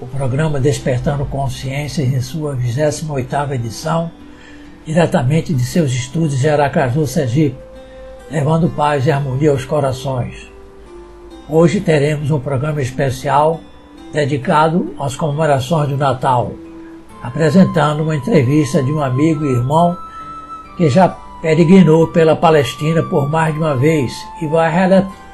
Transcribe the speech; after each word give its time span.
o 0.00 0.06
programa 0.06 0.60
Despertando 0.60 1.24
Consciências 1.24 2.06
em 2.06 2.20
sua 2.20 2.54
28ª 2.54 3.52
edição, 3.52 4.10
diretamente 4.86 5.52
de 5.52 5.64
seus 5.64 5.90
estúdios 5.90 6.44
em 6.44 6.48
Aracaju, 6.48 7.04
Sergipe, 7.04 7.58
levando 8.30 8.70
paz 8.70 9.06
e 9.06 9.10
harmonia 9.10 9.50
aos 9.50 9.64
corações. 9.64 10.48
Hoje 11.48 11.80
teremos 11.80 12.30
um 12.30 12.38
programa 12.38 12.80
especial 12.80 13.60
dedicado 14.12 14.94
às 15.00 15.16
comemorações 15.16 15.88
do 15.88 15.96
Natal, 15.96 16.52
apresentando 17.20 18.04
uma 18.04 18.14
entrevista 18.14 18.80
de 18.82 18.92
um 18.92 19.02
amigo 19.02 19.44
e 19.44 19.50
irmão 19.50 19.96
que 20.76 20.88
já 20.88 21.08
peregrinou 21.42 22.06
pela 22.08 22.36
Palestina 22.36 23.02
por 23.02 23.28
mais 23.28 23.52
de 23.52 23.58
uma 23.58 23.76
vez 23.76 24.12
e 24.40 24.46
vai 24.46 24.70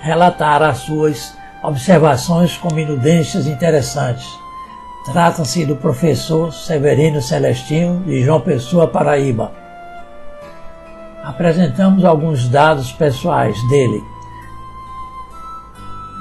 relatar 0.01 0.63
as 0.63 0.79
suas 0.79 1.35
observações 1.63 2.57
com 2.57 2.73
minudências 2.73 3.47
interessantes. 3.47 4.44
Trata-se 5.05 5.67
do 5.67 5.77
professor 5.77 6.51
Severino 6.51 7.21
Celestino 7.21 8.03
de 8.07 8.23
João 8.23 8.41
Pessoa, 8.41 8.89
Paraíba. 8.89 9.53
Apresentamos 11.23 12.07
alguns 12.07 12.49
dados 12.49 12.91
pessoais 12.91 13.55
dele. 13.69 14.03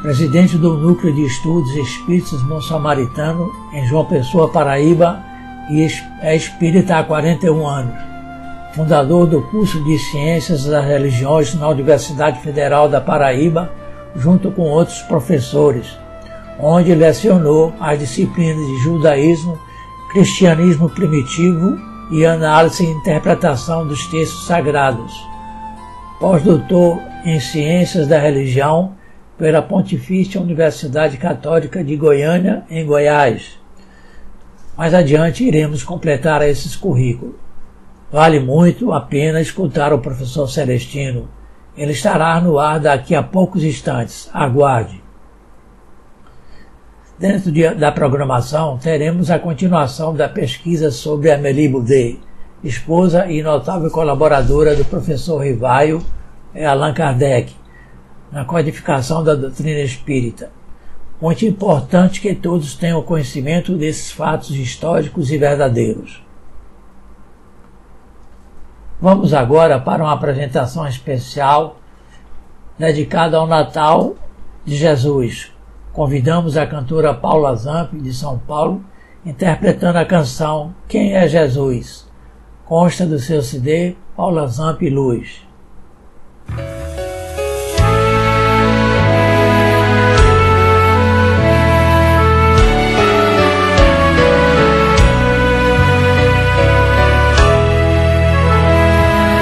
Presidente 0.01 0.57
do 0.57 0.73
Núcleo 0.73 1.15
de 1.15 1.25
Estudos 1.25 1.73
Espíritas 1.77 2.41
Bom 2.43 2.59
Samaritano 2.59 3.49
em 3.71 3.87
João 3.87 4.03
Pessoa, 4.03 4.51
Paraíba 4.51 5.23
e 5.69 5.87
é 6.19 6.35
espírita 6.35 6.97
há 6.97 7.03
41 7.05 7.65
anos. 7.65 7.95
Fundador 8.75 9.27
do 9.27 9.41
curso 9.43 9.81
de 9.81 9.97
Ciências 9.97 10.65
das 10.65 10.83
Religiões 10.83 11.55
na 11.55 11.69
Universidade 11.69 12.41
Federal 12.41 12.89
da 12.89 12.99
Paraíba, 12.99 13.71
junto 14.13 14.51
com 14.51 14.63
outros 14.63 15.01
professores 15.03 16.02
onde 16.59 16.93
lecionou 16.93 17.73
as 17.79 17.99
disciplinas 17.99 18.65
de 18.65 18.83
judaísmo, 18.83 19.59
cristianismo 20.11 20.89
primitivo 20.89 21.77
e 22.11 22.25
análise 22.25 22.83
e 22.83 22.89
interpretação 22.89 23.87
dos 23.87 24.05
textos 24.07 24.45
sagrados. 24.45 25.13
Pós-doutor 26.19 26.99
em 27.25 27.39
Ciências 27.39 28.07
da 28.07 28.19
Religião 28.19 28.93
pela 29.37 29.61
Pontifícia 29.61 30.39
Universidade 30.39 31.17
Católica 31.17 31.83
de 31.83 31.95
Goiânia, 31.95 32.63
em 32.69 32.85
Goiás. 32.85 33.59
Mais 34.77 34.93
adiante 34.93 35.43
iremos 35.43 35.83
completar 35.83 36.41
esses 36.41 36.75
currículos. 36.75 37.35
Vale 38.11 38.39
muito 38.39 38.93
a 38.93 39.01
pena 39.01 39.41
escutar 39.41 39.91
o 39.91 39.99
professor 39.99 40.47
Celestino. 40.47 41.27
Ele 41.75 41.91
estará 41.93 42.39
no 42.39 42.59
ar 42.59 42.79
daqui 42.79 43.15
a 43.15 43.23
poucos 43.23 43.63
instantes. 43.63 44.29
Aguarde. 44.31 45.02
Dentro 47.23 47.53
de, 47.53 47.73
da 47.75 47.89
programação, 47.89 48.77
teremos 48.77 49.31
a 49.31 49.39
continuação 49.39 50.13
da 50.13 50.27
pesquisa 50.27 50.91
sobre 50.91 51.31
Amélie 51.31 51.69
Boudet, 51.69 52.19
esposa 52.61 53.31
e 53.31 53.41
notável 53.41 53.89
colaboradora 53.89 54.75
do 54.75 54.83
professor 54.83 55.41
Rivaio 55.41 56.05
Allan 56.53 56.93
Kardec, 56.93 57.55
na 58.29 58.43
codificação 58.43 59.23
da 59.23 59.35
doutrina 59.35 59.79
espírita. 59.79 60.51
Muito 61.21 61.45
importante 61.45 62.19
que 62.19 62.35
todos 62.35 62.75
tenham 62.75 63.01
conhecimento 63.01 63.77
desses 63.77 64.11
fatos 64.11 64.51
históricos 64.51 65.31
e 65.31 65.37
verdadeiros. 65.37 66.21
Vamos 68.99 69.33
agora 69.33 69.79
para 69.79 70.03
uma 70.03 70.11
apresentação 70.11 70.85
especial 70.85 71.77
dedicada 72.77 73.37
ao 73.37 73.47
Natal 73.47 74.13
de 74.65 74.75
Jesus, 74.75 75.52
convidamos 75.93 76.57
a 76.57 76.65
cantora 76.65 77.13
Paula 77.13 77.55
Zamp, 77.55 77.93
de 77.93 78.11
São 78.11 78.37
Paulo, 78.39 78.83
interpretando 79.23 79.97
a 79.97 80.05
canção 80.05 80.73
Quem 80.87 81.13
é 81.13 81.27
Jesus? 81.27 82.11
Consta 82.65 83.05
do 83.05 83.19
seu 83.19 83.41
CD 83.41 83.95
Paula 84.15 84.47
Zamp 84.47 84.81
Luz. 84.81 85.43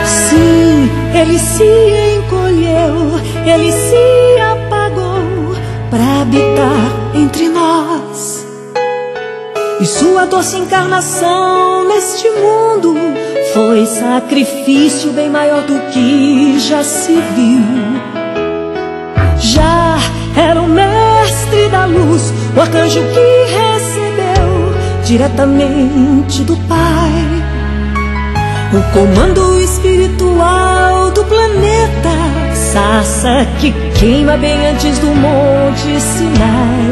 Sim, 0.06 0.90
ele 1.16 1.40
se 1.40 1.64
encolheu, 2.18 3.20
ele 3.46 3.72
se 3.72 4.21
habitar 6.22 7.16
entre 7.16 7.50
nós. 7.50 8.46
E 9.80 9.86
sua 9.86 10.26
doce 10.26 10.58
encarnação 10.58 11.88
neste 11.88 12.30
mundo 12.30 12.96
foi 13.54 13.86
sacrifício 13.86 15.12
bem 15.12 15.30
maior 15.30 15.64
do 15.64 15.80
que 15.92 16.60
já 16.60 16.84
se 16.84 17.14
viu. 17.14 17.64
Já 19.40 19.98
era 20.36 20.62
o 20.62 20.68
mestre 20.68 21.68
da 21.70 21.86
luz, 21.86 22.32
o 22.56 22.62
arcanjo 22.62 23.00
que 23.00 23.46
recebeu 23.56 25.04
diretamente 25.04 26.44
do 26.44 26.56
Pai 26.68 27.42
o 28.74 28.94
comando 28.94 29.60
espiritual 29.60 31.12
do 31.12 31.26
planeta, 31.26 32.10
sarça 32.54 33.46
que 33.60 33.91
queima 34.02 34.36
bem 34.36 34.66
antes 34.66 34.98
do 34.98 35.14
monte 35.14 36.02
Sinai. 36.02 36.92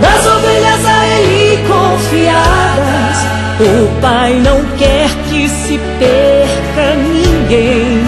Das 0.00 0.26
ovelhas 0.26 0.84
a 0.84 1.06
ele 1.06 1.56
confiadas, 1.68 3.16
o 3.60 4.00
Pai 4.00 4.34
não 4.40 4.60
quer 4.76 5.08
que 5.28 5.48
se 5.48 5.78
perca 6.00 6.96
ninguém. 6.96 8.02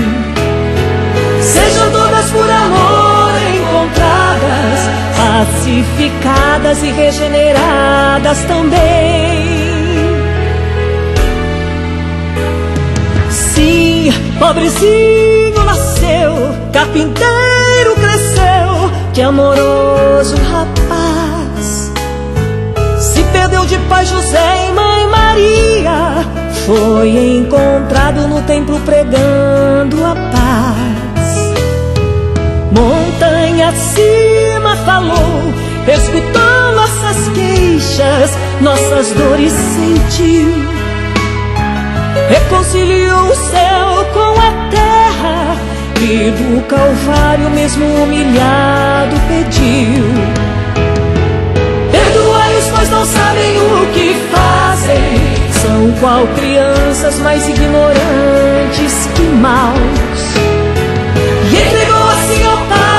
Sejam 1.41 1.93
todas 1.93 2.29
por 2.33 2.51
amor 2.51 3.33
encontradas, 3.55 4.81
pacificadas 5.17 6.83
e 6.83 6.91
regeneradas 6.91 8.39
também. 8.47 9.62
Pobrezinho 14.43 15.65
nasceu, 15.65 16.35
carpinteiro 16.73 17.95
cresceu, 17.95 18.91
que 19.15 19.23
amoroso 19.23 20.35
rapaz. 20.51 21.93
Se 22.99 23.23
perdeu 23.33 23.65
de 23.67 23.79
pai 23.89 24.05
José 24.05 24.69
e 24.69 24.73
mãe 24.73 25.07
Maria, 25.07 26.27
foi 26.67 27.37
encontrado 27.37 28.27
no 28.27 28.43
templo 28.43 28.81
pregando 28.81 30.05
a 30.05 30.17
paz. 30.33 31.55
Montanha 32.73 33.69
acima 33.69 34.75
falou, 34.85 35.55
escutou 35.87 36.75
nossas 36.75 37.29
queixas, 37.29 38.31
nossas 38.61 39.13
dores 39.13 39.53
sentiu 39.53 40.83
reconciliou 42.29 43.29
o 43.29 43.35
céu 43.35 43.92
terra 46.03 46.13
e 46.13 46.31
do 46.31 46.67
Calvário, 46.67 47.51
mesmo 47.51 47.85
humilhado, 48.03 49.17
pediu: 49.29 50.05
Perdoai-os, 51.91 52.69
pois 52.75 52.91
não 52.91 53.07
sabem 53.07 53.59
o 53.59 53.87
que 53.93 54.15
fazem. 54.33 55.43
São 55.63 55.93
qual 56.01 56.27
crianças 56.35 57.19
mais 57.21 57.49
ignorantes 57.49 59.09
que 59.15 59.23
maus. 59.23 59.79
E 61.51 61.57
entregou 61.57 62.09
assim 62.09 62.45
ao 62.45 62.57
Pai 62.67 62.93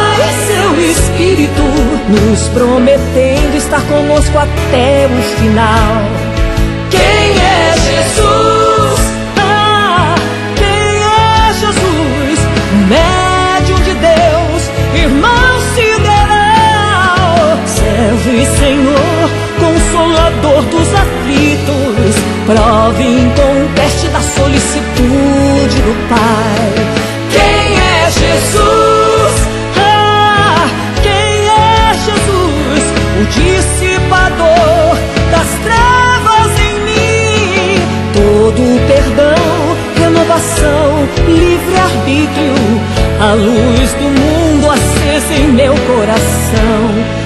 seu 0.47 0.91
Espírito, 0.91 1.61
nos 2.09 2.47
prometendo 2.49 3.55
estar 3.57 3.81
conosco 3.81 4.37
até 4.37 5.07
o 5.07 5.39
final. 5.39 6.22
Consolador 20.43 20.61
dos 20.63 20.93
aflitos, 20.93 22.15
prove 22.45 23.03
em 23.03 23.29
conteste 23.29 24.07
da 24.09 24.19
solicitude 24.19 25.81
do 25.81 26.09
Pai. 26.09 26.73
Quem 27.31 27.77
é 27.79 28.11
Jesus? 28.11 29.47
Ah, 29.77 30.67
quem 31.01 31.49
é 31.49 31.93
Jesus? 31.93 32.83
O 33.19 33.25
dissipador 33.25 34.97
das 35.31 35.47
trevas 35.63 36.59
em 36.59 36.79
mim. 36.81 37.81
Todo 38.13 38.87
perdão, 38.87 39.35
renovação, 39.97 41.07
livre-arbítrio, 41.25 42.55
a 43.21 43.33
luz 43.33 43.93
do 43.93 44.09
mundo 44.21 44.69
acesa 44.69 45.33
em 45.33 45.47
meu 45.47 45.73
coração. 45.73 47.22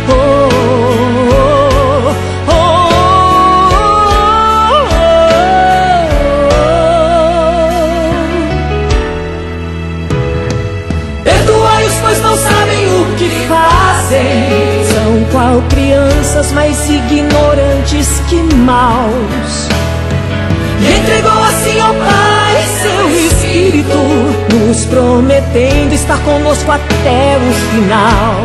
Crianças 16.38 16.52
mais 16.52 16.90
ignorantes 16.90 18.22
que 18.30 18.36
maus. 18.56 19.68
E 20.80 21.00
entregou 21.00 21.44
assim 21.44 21.80
ao 21.80 21.94
Pai 21.96 22.68
seu 22.82 23.10
Espírito, 23.10 23.98
nos 24.54 24.86
prometendo 24.86 25.94
estar 25.94 26.20
conosco 26.20 26.72
até 26.72 27.38
o 27.38 27.54
final. 27.72 28.36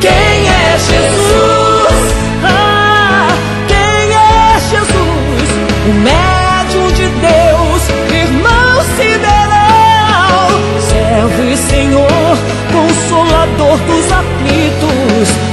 Quem 0.00 0.12
é 0.12 0.78
Jesus? 0.78 2.14
Ah, 2.44 3.28
quem 3.66 4.14
é 4.14 4.60
Jesus? 4.70 5.48
O 5.88 5.92
médium 6.04 6.88
de 6.92 7.08
Deus, 7.08 7.82
irmão 8.12 8.84
sideral, 8.96 10.50
servo 10.90 11.44
e 11.44 11.56
Senhor, 11.56 12.38
consolador 12.72 13.78
dos 13.78 14.12
aflitos 14.12 14.95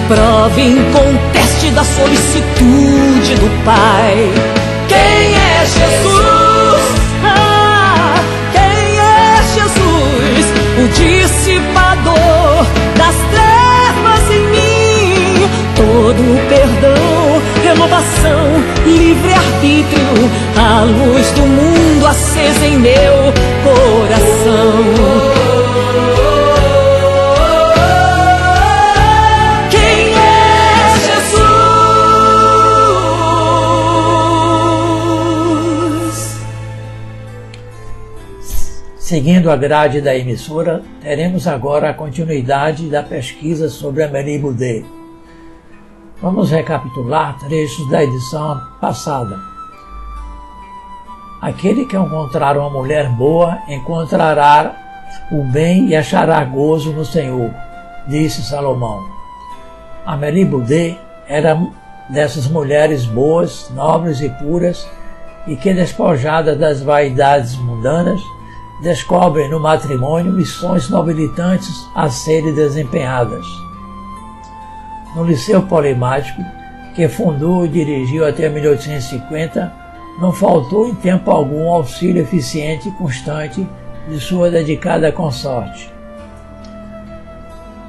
prove 0.07 0.61
em 0.61 0.75
conteste 0.91 1.71
da 1.71 1.83
solicitude 1.83 3.35
do 3.35 3.63
Pai. 3.63 4.31
Quem 4.87 5.35
é 5.35 5.65
Jesus? 5.65 6.83
Ah, 7.23 8.15
quem 8.51 8.99
é 8.99 9.41
Jesus? 9.55 10.45
O 10.79 10.87
dissipador 10.89 12.65
das 12.97 13.15
trevas 13.31 14.31
em 14.31 14.45
mim. 14.47 15.49
Todo 15.75 16.23
perdão, 16.49 17.41
renovação, 17.63 18.63
livre-arbítrio, 18.85 20.31
a 20.57 20.83
luz 20.83 21.31
do 21.31 21.41
mundo 21.43 22.07
acesa 22.07 22.65
em 22.65 22.77
meu 22.77 23.33
coração. 23.63 25.52
Seguindo 39.13 39.51
a 39.51 39.55
grade 39.55 40.01
da 40.01 40.15
emissora, 40.15 40.81
teremos 40.99 41.45
agora 41.45 41.91
a 41.91 41.93
continuidade 41.93 42.89
da 42.89 43.03
pesquisa 43.03 43.69
sobre 43.69 44.01
Amélie 44.01 44.39
Boudet. 44.39 44.83
Vamos 46.19 46.49
recapitular 46.49 47.37
trechos 47.37 47.87
da 47.91 48.03
edição 48.03 48.59
passada. 48.81 49.37
Aquele 51.39 51.85
que 51.85 51.95
encontrar 51.95 52.57
uma 52.57 52.71
mulher 52.71 53.07
boa 53.09 53.59
encontrará 53.67 54.75
o 55.31 55.43
bem 55.43 55.89
e 55.89 55.95
achará 55.95 56.43
gozo 56.43 56.91
no 56.91 57.05
Senhor, 57.05 57.53
disse 58.07 58.41
Salomão. 58.41 58.99
Amélie 60.07 60.43
Boudet 60.43 60.97
era 61.27 61.55
dessas 62.09 62.47
mulheres 62.47 63.05
boas, 63.05 63.69
nobres 63.75 64.21
e 64.21 64.29
puras, 64.29 64.87
e 65.45 65.55
que, 65.55 65.71
despojada 65.71 66.55
das 66.55 66.81
vaidades 66.81 67.55
mundanas, 67.57 68.19
descobrem 68.83 69.49
no 69.49 69.61
matrimônio 69.61 70.33
missões 70.33 70.89
nobilitantes 70.89 71.87
a 71.95 72.09
serem 72.09 72.53
desempenhadas. 72.53 73.45
No 75.15 75.23
Liceu 75.23 75.61
Polimático, 75.63 76.43
que 76.93 77.07
fundou 77.07 77.65
e 77.65 77.69
dirigiu 77.69 78.27
até 78.27 78.49
1850, 78.49 79.73
não 80.19 80.33
faltou 80.33 80.87
em 80.87 80.93
tempo 80.95 81.31
algum 81.31 81.71
auxílio 81.71 82.21
eficiente 82.21 82.89
e 82.89 82.91
constante 82.91 83.65
de 84.09 84.19
sua 84.19 84.51
dedicada 84.51 85.11
consorte. 85.13 85.89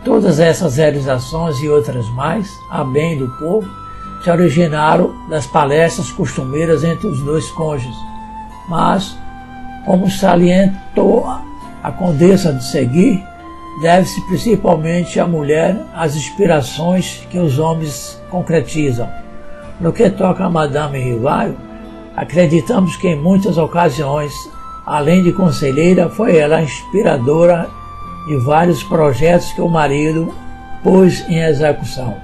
Todas 0.04 0.38
essas 0.38 0.76
realizações 0.76 1.58
e 1.58 1.68
outras 1.68 2.08
mais, 2.10 2.48
a 2.70 2.84
bem 2.84 3.18
do 3.18 3.28
povo, 3.38 3.68
se 4.22 4.30
originaram 4.30 5.12
das 5.28 5.46
palestras 5.46 6.12
costumeiras 6.12 6.84
entre 6.84 7.08
os 7.08 7.20
dois 7.20 7.50
cônjuges, 7.50 7.96
mas 8.68 9.16
como 9.84 10.10
salientou 10.10 11.26
a 11.82 11.92
condessa 11.92 12.52
de 12.52 12.64
Segui, 12.64 13.22
deve-se 13.80 14.20
principalmente 14.22 15.20
à 15.20 15.26
mulher 15.26 15.76
as 15.94 16.16
inspirações 16.16 17.26
que 17.30 17.38
os 17.38 17.58
homens 17.58 18.20
concretizam. 18.30 19.08
No 19.80 19.92
que 19.92 20.08
toca 20.08 20.44
a 20.44 20.50
Madame 20.50 20.98
Rivaio, 20.98 21.56
acreditamos 22.16 22.96
que 22.96 23.08
em 23.08 23.20
muitas 23.20 23.58
ocasiões, 23.58 24.32
além 24.86 25.22
de 25.22 25.32
conselheira, 25.32 26.08
foi 26.08 26.36
ela 26.36 26.56
a 26.56 26.62
inspiradora 26.62 27.68
de 28.26 28.36
vários 28.36 28.82
projetos 28.82 29.52
que 29.52 29.60
o 29.60 29.68
marido 29.68 30.32
pôs 30.82 31.28
em 31.28 31.42
execução. 31.42 32.16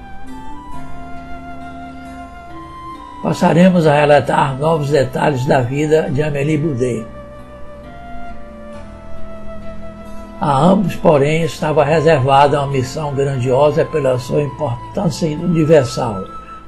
Passaremos 3.21 3.85
a 3.85 3.93
relatar 3.93 4.57
novos 4.57 4.89
detalhes 4.89 5.45
da 5.45 5.61
vida 5.61 6.09
de 6.09 6.23
Amélie 6.23 6.57
Boudet. 6.57 7.20
A 10.41 10.59
ambos, 10.59 10.95
porém, 10.95 11.43
estava 11.43 11.83
reservada 11.83 12.59
uma 12.59 12.71
missão 12.71 13.13
grandiosa 13.13 13.85
pela 13.85 14.17
sua 14.17 14.41
importância 14.41 15.29
universal, 15.29 16.23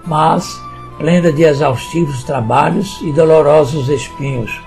mas 0.05 0.61
plena 0.99 1.31
de 1.31 1.41
exaustivos 1.41 2.23
trabalhos 2.23 3.01
e 3.01 3.11
dolorosos 3.11 3.89
espinhos. 3.89 4.61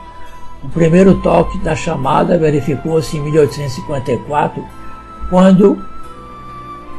O 0.60 0.68
primeiro 0.70 1.14
toque 1.22 1.56
da 1.58 1.76
chamada 1.76 2.36
verificou-se 2.36 3.16
em 3.16 3.20
1854, 3.22 4.64
quando 5.30 5.80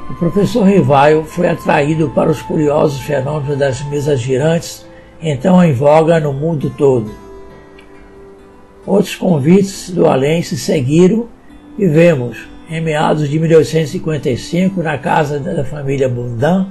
o 0.10 0.14
professor 0.14 0.64
Rivaio 0.64 1.26
foi 1.26 1.50
atraído 1.50 2.10
para 2.12 2.32
os 2.32 2.42
curiosos 2.42 3.02
fenômenos 3.02 3.58
das 3.58 3.82
mesas 3.90 4.22
girantes, 4.22 4.88
então 5.22 5.62
em 5.62 5.74
voga 5.74 6.22
no 6.22 6.32
mundo 6.32 6.70
todo. 6.70 7.12
Outros 8.86 9.18
convites 9.18 9.90
do 9.90 10.08
além 10.08 10.42
se 10.42 10.58
seguiram 10.58 11.28
e 11.78 11.88
vemos, 11.88 12.38
em 12.70 12.82
meados 12.82 13.30
de 13.30 13.40
1855, 13.40 14.82
na 14.82 14.98
casa 14.98 15.40
da 15.40 15.64
família 15.64 16.10
Bundan, 16.10 16.68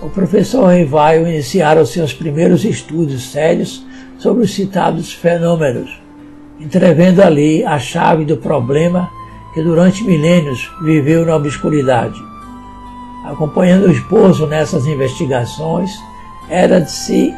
o 0.00 0.08
professor 0.08 0.68
Rivaio 0.68 1.26
iniciar 1.26 1.78
os 1.78 1.90
seus 1.90 2.12
primeiros 2.12 2.64
estudos 2.64 3.30
sérios 3.30 3.84
sobre 4.18 4.44
os 4.44 4.54
citados 4.54 5.12
fenômenos, 5.12 6.00
entrevendo 6.60 7.22
ali 7.22 7.64
a 7.64 7.78
chave 7.78 8.24
do 8.24 8.36
problema 8.36 9.10
que 9.52 9.62
durante 9.62 10.04
milênios 10.04 10.70
viveu 10.84 11.24
na 11.24 11.36
obscuridade. 11.36 12.18
Acompanhando 13.24 13.86
o 13.86 13.90
esposo 13.90 14.46
nessas 14.46 14.86
investigações, 14.86 15.90
era 16.48 16.80
de 16.80 16.90
se 16.90 17.34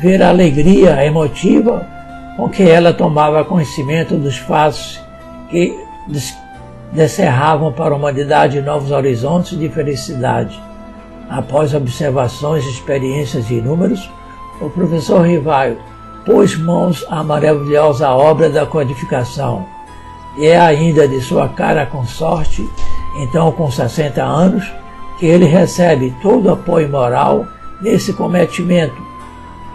ver 0.00 0.22
a 0.22 0.30
alegria 0.30 1.04
emotiva 1.04 1.86
com 2.36 2.48
que 2.48 2.62
ela 2.62 2.92
tomava 2.92 3.44
conhecimento 3.44 4.16
dos 4.16 4.36
fatos 4.36 5.00
que 5.50 5.74
descerravam 6.92 7.72
para 7.72 7.94
a 7.94 7.96
humanidade 7.96 8.60
novos 8.60 8.90
horizontes 8.90 9.58
de 9.58 9.68
felicidade. 9.68 10.60
Após 11.28 11.74
observações 11.74 12.64
e 12.64 12.70
experiências 12.70 13.50
inúmeras, 13.50 14.08
o 14.60 14.70
professor 14.70 15.26
Rivaio 15.26 15.78
pôs 16.24 16.56
mãos 16.56 17.04
à 17.08 17.22
maravilhosa 17.22 18.10
obra 18.10 18.48
da 18.48 18.66
codificação, 18.66 19.66
e 20.36 20.46
é 20.46 20.58
ainda 20.58 21.06
de 21.06 21.20
sua 21.20 21.48
cara 21.48 21.86
consorte, 21.86 22.68
então 23.16 23.50
com 23.52 23.70
60 23.70 24.22
anos, 24.22 24.64
que 25.18 25.26
ele 25.26 25.46
recebe 25.46 26.14
todo 26.22 26.46
o 26.46 26.52
apoio 26.52 26.88
moral 26.88 27.46
nesse 27.80 28.12
cometimento. 28.12 28.96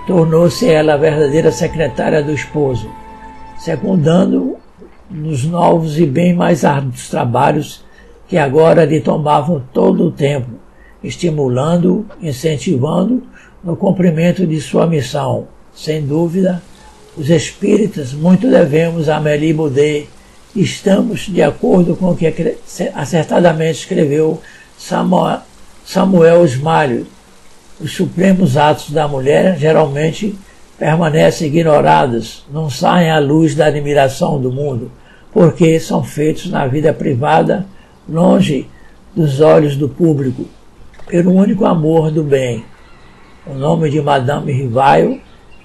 Tornou-se 0.07 0.69
ela 0.69 0.93
a 0.93 0.97
verdadeira 0.97 1.51
secretária 1.51 2.21
do 2.21 2.31
esposo, 2.31 2.89
secundando 3.57 4.57
nos 5.13 5.45
novos 5.45 5.99
e 5.99 6.05
bem 6.05 6.33
mais 6.33 6.65
árduos 6.65 7.07
trabalhos 7.07 7.83
que 8.27 8.37
agora 8.37 8.83
lhe 8.83 8.99
tomavam 8.99 9.61
todo 9.71 10.07
o 10.07 10.11
tempo, 10.11 10.49
estimulando, 11.03 12.05
incentivando 12.19 13.23
no 13.63 13.75
cumprimento 13.75 14.45
de 14.47 14.59
sua 14.59 14.87
missão, 14.87 15.47
sem 15.73 16.05
dúvida, 16.05 16.61
Os 17.15 17.29
espíritas 17.29 18.11
muito 18.11 18.49
devemos 18.49 19.07
a 19.07 19.17
Amélie 19.17 19.53
Baudet. 19.53 20.09
Estamos 20.55 21.27
de 21.27 21.43
acordo 21.43 21.95
com 21.95 22.09
o 22.09 22.17
que 22.17 22.57
acertadamente 22.95 23.81
escreveu 23.81 24.41
Samuel, 24.79 25.41
Samuel. 25.85 26.43
Os 27.79 27.93
supremos 27.93 28.57
atos 28.57 28.89
da 28.89 29.07
mulher 29.07 29.59
geralmente 29.59 30.35
permanecem 30.77 31.47
ignorados, 31.47 32.43
não 32.51 32.67
saem 32.67 33.11
à 33.11 33.19
luz 33.19 33.53
da 33.53 33.67
admiração 33.67 34.41
do 34.41 34.51
mundo, 34.51 34.91
porque 35.33 35.79
são 35.79 36.03
feitos 36.03 36.49
na 36.49 36.67
vida 36.67 36.93
privada, 36.93 37.65
longe 38.07 38.69
dos 39.15 39.41
olhos 39.41 39.75
do 39.75 39.89
público, 39.89 40.45
pelo 41.07 41.33
único 41.33 41.65
amor 41.65 42.11
do 42.11 42.23
bem. 42.23 42.63
O 43.45 43.53
nome 43.53 43.89
de 43.89 44.01
Madame 44.01 44.51
Rivaio 44.51 45.19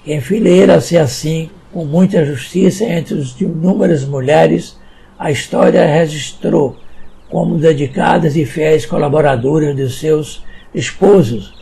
enfileira-se 0.05 0.97
assim, 0.97 1.49
com 1.71 1.85
muita 1.85 2.25
justiça, 2.25 2.83
entre 2.83 3.19
as 3.19 3.39
inúmeras 3.39 4.03
mulheres, 4.03 4.77
a 5.17 5.29
história 5.29 5.85
registrou 5.85 6.75
como 7.29 7.59
dedicadas 7.59 8.35
e 8.35 8.45
fiéis 8.45 8.85
colaboradoras 8.85 9.75
de 9.75 9.87
seus 9.89 10.43
esposos, 10.73 11.53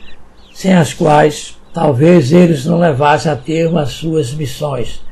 sem 0.54 0.74
as 0.74 0.94
quais 0.94 1.58
talvez 1.74 2.32
eles 2.32 2.66
não 2.66 2.80
levassem 2.80 3.32
a 3.32 3.36
termo 3.36 3.78
as 3.78 3.92
suas 3.92 4.34
missões. 4.34 5.04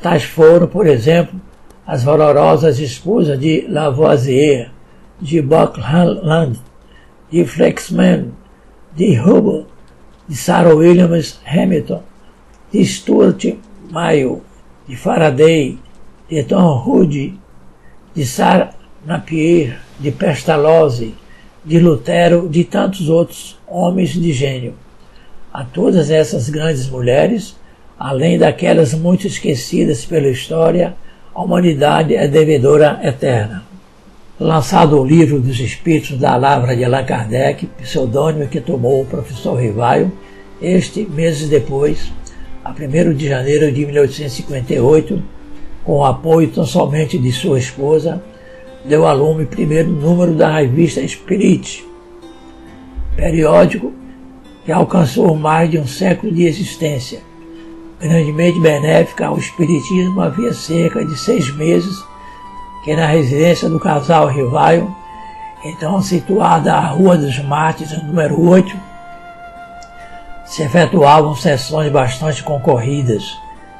Tais 0.00 0.22
foram, 0.22 0.66
por 0.66 0.86
exemplo, 0.86 1.38
as 1.90 2.04
valorosas 2.04 2.78
esposas 2.78 3.36
de 3.36 3.66
Lavoisier, 3.68 4.70
de 5.20 5.42
Buckland, 5.42 6.56
de 7.28 7.44
Flexman, 7.44 8.30
de 8.94 9.18
Hubble, 9.18 9.66
de 10.28 10.36
Sarah 10.36 10.72
Williams 10.72 11.40
Hamilton, 11.44 12.00
de 12.72 12.84
Stuart 12.84 13.56
Mayo, 13.90 14.40
de 14.86 14.94
Faraday, 14.94 15.80
de 16.28 16.44
Tom 16.44 16.80
Hood, 16.86 17.34
de 18.14 18.24
Sarah 18.24 18.70
Napier, 19.04 19.80
de 19.98 20.12
Pestalozzi, 20.12 21.16
de 21.64 21.80
Lutero, 21.80 22.48
de 22.48 22.62
tantos 22.62 23.08
outros 23.08 23.58
homens 23.66 24.10
de 24.10 24.32
gênio. 24.32 24.74
A 25.52 25.64
todas 25.64 26.08
essas 26.08 26.48
grandes 26.48 26.88
mulheres, 26.88 27.56
além 27.98 28.38
daquelas 28.38 28.94
muito 28.94 29.26
esquecidas 29.26 30.04
pela 30.04 30.28
história, 30.28 30.94
a 31.34 31.42
humanidade 31.42 32.14
é 32.14 32.26
devedora 32.26 33.00
eterna. 33.02 33.62
Lançado 34.38 34.98
o 34.98 35.04
livro 35.04 35.38
dos 35.38 35.60
Espíritos 35.60 36.18
da 36.18 36.34
Lavra 36.36 36.74
de 36.74 36.84
Allan 36.84 37.04
Kardec, 37.04 37.66
pseudônimo 37.80 38.48
que 38.48 38.60
tomou 38.60 39.02
o 39.02 39.06
professor 39.06 39.54
Rivaio, 39.54 40.10
este, 40.60 41.06
meses 41.08 41.48
depois, 41.48 42.12
a 42.64 42.70
1 42.70 43.14
de 43.14 43.28
janeiro 43.28 43.70
de 43.70 43.86
1858, 43.86 45.22
com 45.84 45.98
o 45.98 46.04
apoio 46.04 46.48
tão 46.48 46.66
somente 46.66 47.18
de 47.18 47.30
sua 47.30 47.58
esposa, 47.58 48.22
deu 48.84 49.06
a 49.06 49.12
lume 49.12 49.46
primeiro 49.46 49.90
número 49.90 50.34
da 50.34 50.58
revista 50.58 51.06
Spirit, 51.06 51.86
periódico 53.14 53.92
que 54.64 54.72
alcançou 54.72 55.34
mais 55.36 55.70
de 55.70 55.78
um 55.78 55.86
século 55.86 56.32
de 56.32 56.44
existência. 56.44 57.29
Grandemente 58.00 58.58
benéfica 58.58 59.26
ao 59.26 59.36
Espiritismo 59.36 60.22
havia 60.22 60.54
cerca 60.54 61.04
de 61.04 61.18
seis 61.18 61.54
meses 61.54 62.02
que 62.82 62.96
na 62.96 63.04
residência 63.04 63.68
do 63.68 63.78
casal 63.78 64.26
Rivaio, 64.26 64.90
então 65.62 66.00
situada 66.00 66.72
à 66.72 66.80
Rua 66.80 67.18
dos 67.18 67.38
Mártires, 67.40 68.02
número 68.02 68.40
8, 68.42 68.74
se 70.46 70.62
efetuavam 70.62 71.36
sessões 71.36 71.92
bastante 71.92 72.42
concorridas, 72.42 73.22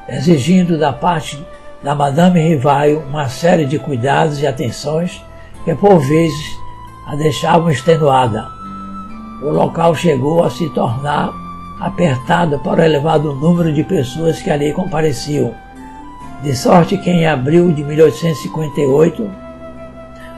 exigindo 0.06 0.78
da 0.78 0.92
parte 0.92 1.42
da 1.82 1.94
Madame 1.94 2.40
Rivaio 2.40 3.00
uma 3.08 3.30
série 3.30 3.64
de 3.64 3.78
cuidados 3.78 4.38
e 4.42 4.46
atenções 4.46 5.24
que 5.64 5.74
por 5.74 5.98
vezes 5.98 6.58
a 7.06 7.16
deixavam 7.16 7.70
extenuada. 7.70 8.46
O 9.42 9.48
local 9.50 9.94
chegou 9.94 10.44
a 10.44 10.50
se 10.50 10.68
tornar 10.74 11.32
apertado 11.80 12.58
para 12.58 12.82
o 12.82 12.84
elevado 12.84 13.34
número 13.34 13.72
de 13.72 13.82
pessoas 13.82 14.42
que 14.42 14.50
ali 14.50 14.72
compareciam. 14.72 15.54
De 16.42 16.54
sorte 16.54 16.98
que 16.98 17.10
em 17.10 17.26
abril 17.26 17.72
de 17.72 17.82
1858, 17.82 19.30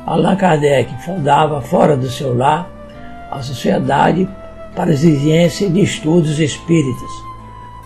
Allan 0.07 0.37
Kardec 0.37 0.95
fundava 1.05 1.61
fora 1.61 1.97
do 1.97 2.09
seu 2.09 2.37
lar 2.37 2.69
a 3.31 3.43
Sociedade 3.43 4.29
para 4.75 4.91
Exigência 4.91 5.69
de 5.69 5.81
Estudos 5.81 6.39
Espíritas, 6.39 7.11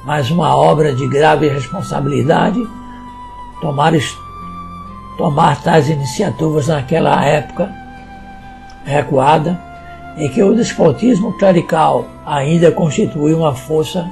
mas 0.04 0.30
uma 0.30 0.56
obra 0.56 0.94
de 0.94 1.06
grave 1.08 1.48
responsabilidade 1.48 2.60
tomar, 3.60 3.92
tomar 5.16 5.62
tais 5.62 5.88
iniciativas 5.88 6.68
naquela 6.68 7.24
época 7.24 7.70
recuada 8.84 9.65
em 10.16 10.28
que 10.28 10.42
o 10.42 10.54
despotismo 10.54 11.32
clerical 11.34 12.06
ainda 12.24 12.72
constituía 12.72 13.36
uma 13.36 13.54
força 13.54 14.08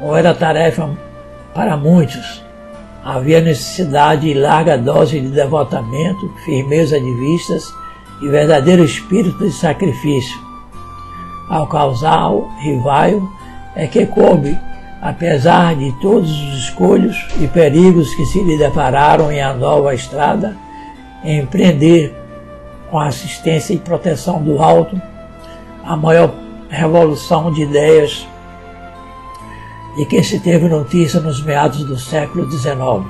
não 0.00 0.16
era 0.16 0.34
tarefa 0.34 0.88
para 1.52 1.76
muitos, 1.76 2.44
havia 3.04 3.40
necessidade 3.40 4.32
de 4.32 4.34
larga 4.34 4.78
dose 4.78 5.20
de 5.20 5.28
devotamento, 5.28 6.32
firmeza 6.44 7.00
de 7.00 7.12
vistas 7.14 7.72
e 8.22 8.28
verdadeiro 8.28 8.84
espírito 8.84 9.38
de 9.38 9.52
sacrifício. 9.52 10.38
Ao 11.48 11.66
causar 11.66 12.30
o 12.30 12.48
rivaio 12.60 13.28
é 13.74 13.86
que 13.86 14.06
coube, 14.06 14.56
apesar 15.00 15.74
de 15.74 15.90
todos 16.00 16.30
os 16.30 16.58
escolhos 16.58 17.26
e 17.40 17.48
perigos 17.48 18.14
que 18.14 18.26
se 18.26 18.42
lhe 18.42 18.56
depararam 18.56 19.32
em 19.32 19.42
a 19.42 19.54
nova 19.54 19.94
estrada, 19.94 20.56
empreender 21.24 22.14
com 22.90 22.98
a 22.98 23.06
assistência 23.06 23.74
e 23.74 23.78
proteção 23.78 24.42
do 24.42 24.62
alto 24.62 25.00
a 25.88 25.96
maior 25.96 26.34
revolução 26.68 27.50
de 27.50 27.62
ideias 27.62 28.28
de 29.96 30.04
quem 30.04 30.22
se 30.22 30.38
teve 30.38 30.68
notícia 30.68 31.18
nos 31.18 31.42
meados 31.42 31.82
do 31.82 31.98
século 31.98 32.48
XIX. 32.50 33.06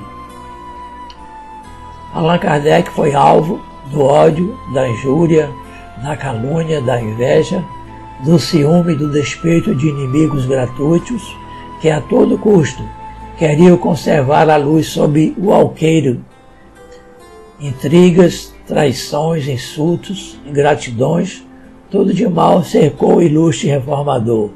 Allan 2.13 2.37
Kardec 2.37 2.89
foi 2.91 3.13
alvo 3.13 3.59
do 3.91 4.01
ódio, 4.01 4.57
da 4.73 4.87
injúria, 4.87 5.49
da 6.01 6.15
calúnia, 6.15 6.81
da 6.81 7.01
inveja, 7.01 7.61
do 8.23 8.39
ciúme 8.39 8.93
e 8.93 8.95
do 8.95 9.11
despeito 9.11 9.75
de 9.75 9.89
inimigos 9.89 10.45
gratuitos 10.45 11.35
que 11.81 11.89
a 11.89 11.99
todo 11.99 12.37
custo 12.37 12.81
queriam 13.37 13.75
conservar 13.77 14.49
a 14.49 14.55
luz 14.55 14.87
sob 14.87 15.35
o 15.37 15.51
alqueiro. 15.51 16.23
Intrigas, 17.59 18.53
traições, 18.65 19.49
insultos, 19.49 20.39
ingratidões, 20.45 21.43
tudo 21.89 22.13
de 22.13 22.27
mal 22.27 22.63
cercou 22.63 23.15
o 23.15 23.21
ilustre 23.21 23.69
reformador 23.69 24.49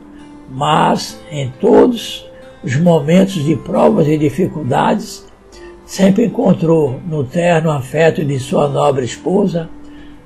mas 0.54 1.20
em 1.32 1.50
todos 1.60 2.26
os 2.64 2.76
momentos 2.76 3.44
de 3.44 3.56
provas 3.56 4.08
e 4.08 4.18
dificuldades, 4.18 5.26
sempre 5.86 6.26
encontrou 6.26 7.00
no 7.08 7.24
terno 7.24 7.72
afeto 7.72 8.24
de 8.24 8.40
sua 8.40 8.68
nobre 8.68 9.04
esposa 9.04 9.70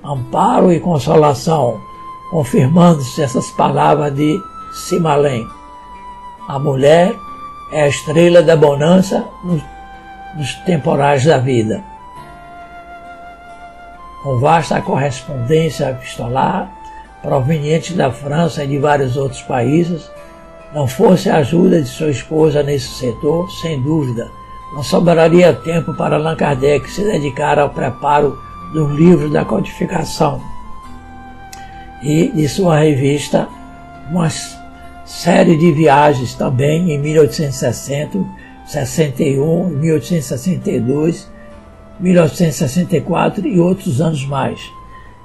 amparo 0.04 0.72
e 0.72 0.80
consolação, 0.80 1.82
confirmando-se 2.30 3.22
essas 3.22 3.50
palavras 3.52 4.14
de 4.14 4.40
Simalém. 4.72 5.46
A 6.48 6.60
mulher 6.60 7.14
é 7.72 7.84
a 7.84 7.88
estrela 7.88 8.42
da 8.42 8.56
bonança 8.56 9.26
nos, 9.44 10.54
temporais 10.66 11.26
da 11.26 11.38
vida. 11.40 11.84
Com 14.24 14.40
vasta 14.40 14.82
correspondência 14.82 15.90
epistolar, 15.90 16.77
proveniente 17.28 17.94
da 17.94 18.10
França 18.10 18.64
e 18.64 18.68
de 18.68 18.78
vários 18.78 19.18
outros 19.18 19.42
países, 19.42 20.10
não 20.74 20.88
fosse 20.88 21.30
a 21.30 21.36
ajuda 21.40 21.82
de 21.82 21.90
sua 21.90 22.10
esposa 22.10 22.64
nesse 22.64 22.88
setor, 22.88 23.52
sem 23.52 23.82
dúvida, 23.82 24.32
não 24.74 24.82
sobraria 24.82 25.52
tempo 25.52 25.94
para 25.94 26.16
Allan 26.16 26.38
Kardec 26.38 26.90
se 26.90 27.04
dedicar 27.04 27.60
ao 27.60 27.70
preparo 27.70 28.40
do 28.72 28.88
livro 28.88 29.30
da 29.30 29.44
codificação 29.44 30.42
e 32.02 32.30
de 32.30 32.48
sua 32.48 32.80
revista, 32.80 33.50
uma 34.10 34.30
série 35.04 35.58
de 35.58 35.70
viagens 35.74 36.34
também 36.34 36.94
em 36.94 36.98
1860, 36.98 38.20
61, 38.66 39.68
1862, 39.68 41.30
1864 42.00 43.46
e 43.46 43.60
outros 43.60 44.00
anos 44.00 44.26
mais. 44.26 44.62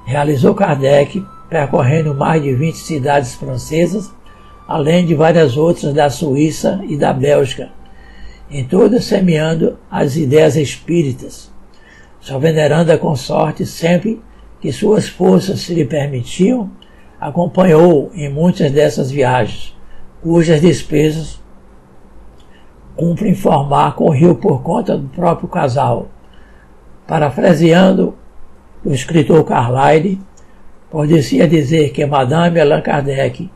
Realizou 0.04 0.52
Kardec 0.52 1.24
percorrendo 1.52 2.14
mais 2.14 2.42
de 2.42 2.54
20 2.54 2.76
cidades 2.76 3.34
francesas, 3.34 4.10
além 4.66 5.04
de 5.04 5.14
várias 5.14 5.54
outras 5.54 5.92
da 5.92 6.08
Suíça 6.08 6.80
e 6.88 6.96
da 6.96 7.12
Bélgica, 7.12 7.68
em 8.50 8.64
todas 8.64 9.04
semeando 9.04 9.78
as 9.90 10.16
ideias 10.16 10.56
espíritas. 10.56 11.52
Sua 12.20 12.38
veneranda 12.38 12.96
consorte, 12.96 13.66
sempre 13.66 14.22
que 14.62 14.72
suas 14.72 15.10
forças 15.10 15.60
se 15.60 15.74
lhe 15.74 15.84
permitiam, 15.84 16.70
acompanhou 17.20 18.10
em 18.14 18.30
muitas 18.32 18.72
dessas 18.72 19.10
viagens, 19.10 19.76
cujas 20.22 20.58
despesas 20.58 21.38
cumpre 22.96 23.28
informar 23.28 23.94
correu 23.94 24.34
por 24.36 24.62
conta 24.62 24.96
do 24.96 25.08
próprio 25.08 25.48
casal. 25.48 26.08
Parafraseando 27.06 28.14
o 28.82 28.90
escritor 28.90 29.44
Carlyle, 29.44 30.18
poderia 30.92 31.48
dizer 31.48 31.90
que 31.90 32.04
Madame 32.04 32.60
Allan 32.60 32.82
Kardec, 32.82 33.50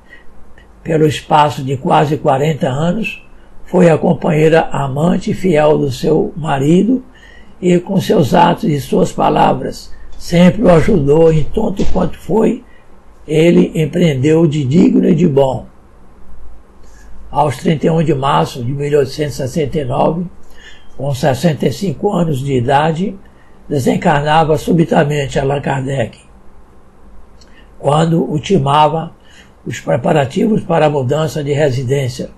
pelo 0.83 1.07
espaço 1.07 1.63
de 1.63 1.77
quase 1.77 2.17
40 2.17 2.67
anos, 2.67 3.23
foi 3.67 3.91
a 3.91 3.99
companheira 3.99 4.71
amante 4.73 5.33
e 5.33 5.35
fiel 5.35 5.77
do 5.77 5.93
seu 5.93 6.33
marido 6.35 7.05
e 7.61 7.79
com 7.79 8.01
seus 8.01 8.33
atos 8.33 8.65
e 8.65 8.81
suas 8.81 9.13
palavras 9.13 9.95
sempre 10.17 10.63
o 10.63 10.71
ajudou 10.71 11.31
em 11.31 11.45
tanto 11.45 11.85
quanto 11.93 12.19
foi 12.19 12.65
ele 13.29 13.73
empreendeu 13.75 14.47
de 14.47 14.65
digno 14.65 15.07
e 15.07 15.15
de 15.15 15.29
bom. 15.29 15.67
Aos 17.31 17.57
31 17.59 18.03
de 18.03 18.15
março 18.15 18.65
de 18.65 18.73
1869, 18.73 20.25
com 20.97 21.13
65 21.13 22.13
anos 22.13 22.39
de 22.39 22.57
idade, 22.57 23.19
desencarnava 23.69 24.57
subitamente 24.57 25.39
Allan 25.39 25.61
Kardec, 25.61 26.26
quando 27.79 28.23
ultimava 28.23 29.13
os 29.67 29.81
preparativos 29.81 30.63
para 30.63 30.87
a 30.87 30.91
mudança 30.91 31.43
de 31.43 31.53
residência. 31.53 32.31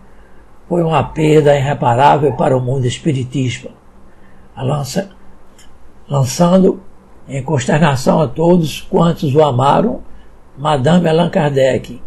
Foi 0.69 0.83
uma 0.83 1.03
perda 1.03 1.57
irreparável 1.57 2.33
para 2.35 2.57
o 2.57 2.61
mundo 2.61 2.87
espiritista, 2.87 3.71
lança, 4.57 5.11
lançando 6.09 6.83
em 7.29 7.43
consternação 7.43 8.21
a 8.21 8.29
todos 8.29 8.81
quantos 8.81 9.35
o 9.35 9.43
amaram 9.43 10.03
Madame 10.57 11.09
Allan 11.09 11.31
Kardec, 11.31 12.03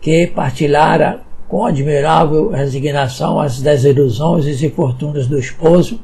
que 0.00 0.26
partilhara 0.28 1.22
com 1.48 1.66
admirável 1.66 2.50
resignação 2.50 3.40
as 3.40 3.60
desilusões 3.60 4.46
e 4.46 4.66
infortúnios 4.66 5.26
do 5.26 5.38
esposo, 5.38 6.00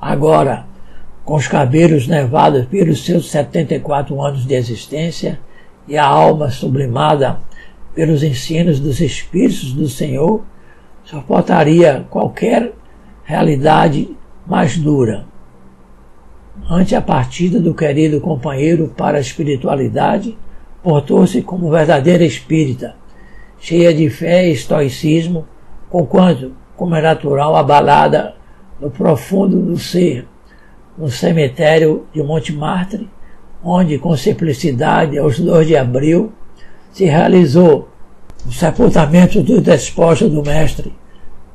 agora, 0.00 0.66
com 1.26 1.34
os 1.34 1.48
cabelos 1.48 2.06
nevados 2.06 2.66
pelos 2.66 3.04
seus 3.04 3.28
74 3.30 4.22
anos 4.22 4.46
de 4.46 4.54
existência 4.54 5.40
e 5.88 5.98
a 5.98 6.06
alma 6.06 6.50
sublimada 6.50 7.40
pelos 7.96 8.22
ensinos 8.22 8.78
dos 8.78 9.00
Espíritos 9.00 9.72
do 9.72 9.88
Senhor, 9.88 10.44
suportaria 11.02 12.06
qualquer 12.10 12.72
realidade 13.24 14.16
mais 14.46 14.78
dura. 14.78 15.26
Ante 16.70 16.94
a 16.94 17.02
partida 17.02 17.58
do 17.58 17.74
querido 17.74 18.20
companheiro 18.20 18.94
para 18.96 19.18
a 19.18 19.20
espiritualidade, 19.20 20.38
portou-se 20.80 21.42
como 21.42 21.72
verdadeira 21.72 22.24
espírita, 22.24 22.94
cheia 23.58 23.92
de 23.92 24.08
fé 24.08 24.48
e 24.48 24.52
estoicismo, 24.52 25.44
conquanto, 25.90 26.52
como 26.76 26.94
é 26.94 27.02
natural, 27.02 27.56
abalada 27.56 28.36
no 28.80 28.90
profundo 28.90 29.60
do 29.60 29.76
ser, 29.76 30.28
no 30.96 31.10
cemitério 31.10 32.06
de 32.12 32.22
Montmartre, 32.22 33.08
onde, 33.62 33.98
com 33.98 34.16
simplicidade, 34.16 35.18
aos 35.18 35.38
2 35.38 35.66
de 35.66 35.76
abril, 35.76 36.32
se 36.92 37.04
realizou 37.04 37.88
o 38.46 38.52
sepultamento 38.52 39.42
dos 39.42 39.62
despojos 39.62 40.30
do 40.30 40.42
Mestre. 40.42 40.92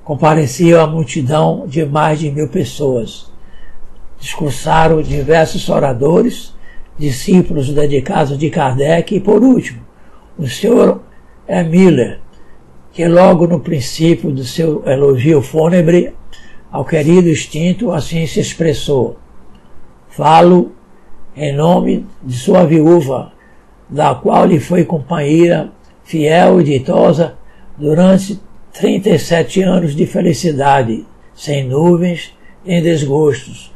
Comparecia 0.03 0.81
a 0.81 0.88
multidão 0.88 1.65
de 1.67 1.86
mais 1.86 2.19
de 2.19 2.29
mil 2.29 2.48
pessoas 2.48 3.31
discursaram 4.21 5.01
diversos 5.01 5.67
oradores, 5.67 6.53
discípulos 6.98 7.74
dedicados 7.74 8.38
de 8.38 8.50
Kardec 8.51 9.15
e, 9.15 9.19
por 9.19 9.41
último, 9.43 9.81
o 10.38 10.48
senhor. 10.48 11.01
Miller, 11.69 12.21
que 12.93 13.06
logo 13.06 13.45
no 13.45 13.60
princípio 13.60 14.32
do 14.32 14.45
seu 14.45 14.88
elogio 14.88 15.41
fúnebre 15.41 16.13
ao 16.71 16.86
querido 16.86 17.27
extinto 17.27 17.91
assim 17.91 18.25
se 18.25 18.39
expressou. 18.39 19.17
Falo 20.12 20.74
em 21.36 21.56
nome 21.56 22.06
de 22.21 22.36
sua 22.36 22.65
viúva, 22.65 23.32
da 23.89 24.13
qual 24.13 24.45
lhe 24.45 24.60
foi 24.60 24.84
companheira 24.84 25.71
fiel 26.04 26.60
e 26.60 26.65
ditosa 26.65 27.36
durante 27.78 28.38
37 28.74 29.62
anos 29.62 29.95
de 29.95 30.06
felicidade, 30.06 31.06
sem 31.34 31.63
nuvens 31.63 32.34
nem 32.65 32.82
desgostos, 32.82 33.74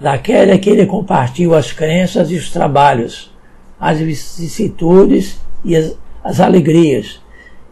daquele 0.00 0.56
que 0.56 0.70
ele 0.70 0.86
compartilhou 0.86 1.54
as 1.54 1.70
crenças 1.70 2.30
e 2.30 2.36
os 2.36 2.50
trabalhos, 2.50 3.30
as 3.78 4.00
vicissitudes 4.00 5.38
e 5.62 5.76
as, 5.76 5.94
as 6.24 6.40
alegrias, 6.40 7.20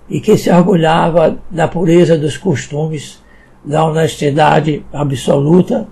e 0.09 0.21
que 0.21 0.37
se 0.37 0.51
orgulhava 0.51 1.39
da 1.51 1.67
pureza 1.67 2.19
dos 2.19 2.37
costumes, 2.37 3.23
da 3.65 3.87
honestidade 3.87 4.85
absoluta 4.93 5.89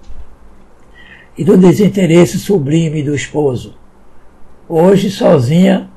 e 1.40 1.44
do 1.44 1.56
desinteresse 1.56 2.38
sublime 2.38 3.02
do 3.02 3.14
esposo. 3.14 3.74
Hoje, 4.68 5.10
sozinha, 5.10 5.88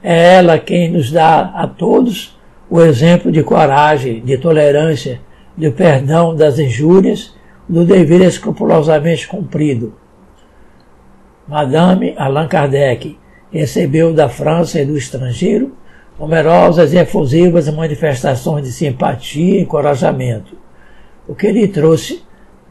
é 0.00 0.34
ela 0.34 0.60
quem 0.60 0.92
nos 0.92 1.10
dá 1.10 1.40
a 1.56 1.66
todos 1.66 2.38
o 2.70 2.80
exemplo 2.80 3.32
de 3.32 3.42
coragem, 3.42 4.20
de 4.20 4.38
tolerância, 4.38 5.20
de 5.58 5.72
perdão 5.72 6.36
das 6.36 6.56
injúrias 6.60 7.34
do 7.68 7.84
dever 7.84 8.20
escrupulosamente 8.20 9.26
cumprido. 9.26 9.92
Madame 11.48 12.14
Allan 12.16 12.46
Kardec 12.46 13.18
recebeu 13.50 14.14
da 14.14 14.28
França 14.28 14.80
e 14.80 14.86
do 14.86 14.96
estrangeiro 14.96 15.74
numerosas 16.16 16.92
e 16.92 16.98
efusivas 16.98 17.68
manifestações 17.74 18.64
de 18.64 18.70
simpatia 18.70 19.58
e 19.58 19.62
encorajamento, 19.62 20.56
o 21.26 21.34
que 21.34 21.50
lhe 21.50 21.66
trouxe 21.66 22.22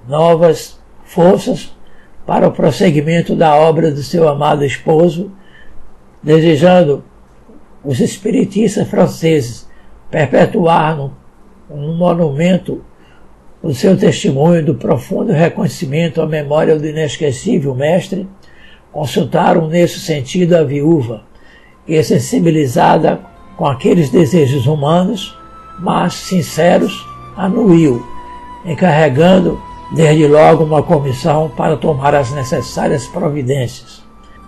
novas 0.07 0.79
forças 1.03 1.75
para 2.25 2.47
o 2.47 2.51
prosseguimento 2.51 3.35
da 3.35 3.55
obra 3.55 3.91
do 3.91 4.03
seu 4.03 4.27
amado 4.27 4.63
esposo, 4.63 5.31
desejando 6.21 7.03
os 7.83 7.99
espiritistas 7.99 8.87
franceses 8.87 9.67
perpetuar 10.09 11.11
um 11.69 11.95
monumento 11.95 12.83
o 13.63 13.73
seu 13.73 13.95
testemunho 13.95 14.65
do 14.65 14.75
profundo 14.75 15.31
reconhecimento 15.31 16.19
à 16.19 16.25
memória 16.25 16.77
do 16.77 16.85
inesquecível 16.85 17.75
mestre, 17.75 18.27
consultaram 18.91 19.67
nesse 19.67 19.99
sentido 19.99 20.55
a 20.55 20.63
viúva, 20.63 21.23
que 21.85 22.01
sensibilizada 22.03 23.19
com 23.55 23.67
aqueles 23.67 24.09
desejos 24.09 24.65
humanos, 24.65 25.37
mas 25.79 26.13
sinceros, 26.15 27.05
anuiu, 27.37 28.03
encarregando 28.65 29.61
desde 29.91 30.27
logo 30.27 30.63
uma 30.63 30.81
comissão 30.81 31.49
para 31.49 31.75
tomar 31.77 32.15
as 32.15 32.31
necessárias 32.31 33.07
providências. 33.07 34.01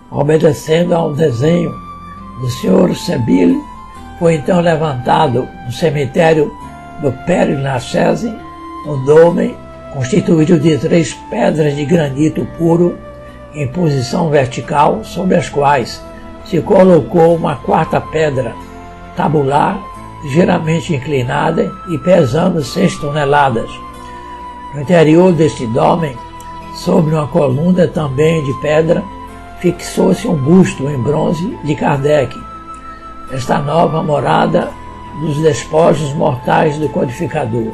Obedecendo 0.10 0.94
a 0.94 1.06
um 1.06 1.14
desenho 1.14 1.74
do 2.40 2.50
Sr. 2.50 2.96
Sebille, 2.96 3.60
foi 4.20 4.36
então 4.36 4.62
levantado 4.62 5.48
no 5.66 5.72
cemitério 5.72 6.52
do 7.02 7.12
Père 7.26 7.56
Lachaise 7.56 8.34
um 8.86 9.04
dome 9.06 9.56
constituído 9.94 10.60
de 10.60 10.78
três 10.78 11.14
pedras 11.30 11.76
de 11.76 11.86
granito 11.86 12.46
puro 12.58 12.98
em 13.54 13.68
posição 13.68 14.30
vertical, 14.30 15.04
sobre 15.04 15.36
as 15.36 15.48
quais 15.48 16.02
se 16.46 16.60
colocou 16.62 17.36
uma 17.36 17.56
quarta 17.56 18.02
pedra 18.02 18.54
tabular, 19.16 19.80
ligeiramente 20.24 20.96
inclinada 20.96 21.72
e 21.90 21.98
pesando 22.00 22.64
seis 22.64 22.98
toneladas. 22.98 23.70
No 24.74 24.82
interior 24.82 25.32
deste 25.34 25.68
dome, 25.68 26.18
sobre 26.74 27.14
uma 27.14 27.28
coluna 27.28 27.88
também 27.88 28.44
de 28.44 28.54
pedra, 28.60 29.04
fixou-se 29.60 30.28
um 30.28 30.36
busto 30.36 30.90
em 30.90 31.00
bronze 31.00 31.58
de 31.64 31.76
Kardec. 31.76 32.36
Esta 33.32 33.60
nova 33.60 34.02
morada 34.02 34.72
dos 35.22 35.38
despojos 35.42 36.12
mortais 36.14 36.78
do 36.80 36.90
codificador. 36.90 37.72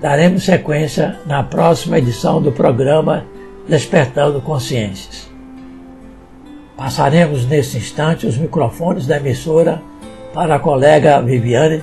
Daremos 0.00 0.44
sequência 0.44 1.20
na 1.24 1.44
próxima 1.44 1.98
edição 1.98 2.42
do 2.42 2.50
programa 2.50 3.24
Despertando 3.68 4.40
Consciências. 4.40 5.30
Passaremos 6.76 7.46
nesse 7.46 7.78
instante 7.78 8.26
os 8.26 8.36
microfones 8.36 9.06
da 9.06 9.16
emissora 9.16 9.80
para 10.34 10.56
a 10.56 10.58
colega 10.58 11.22
Viviane, 11.22 11.82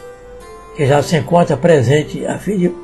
que 0.76 0.86
já 0.86 1.02
se 1.02 1.17
encontra 1.17 1.58
presente 1.58 2.26
a 2.26 2.38
fim 2.38 2.58
de 2.58 2.83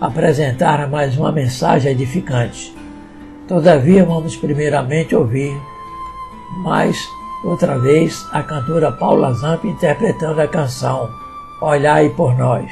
apresentar 0.00 0.88
mais 0.88 1.16
uma 1.16 1.30
mensagem 1.30 1.92
edificante. 1.92 2.74
Todavia, 3.46 4.04
vamos 4.04 4.36
primeiramente 4.36 5.14
ouvir 5.14 5.54
mais 6.62 6.96
outra 7.44 7.78
vez 7.78 8.26
a 8.32 8.42
cantora 8.42 8.90
Paula 8.92 9.32
Zamp 9.34 9.64
interpretando 9.64 10.40
a 10.40 10.48
canção 10.48 11.08
Olhai 11.60 12.08
por 12.10 12.36
Nós. 12.36 12.70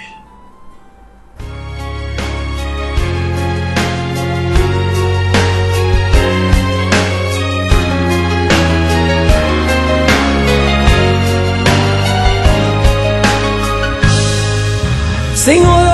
Senhor, 15.34 15.87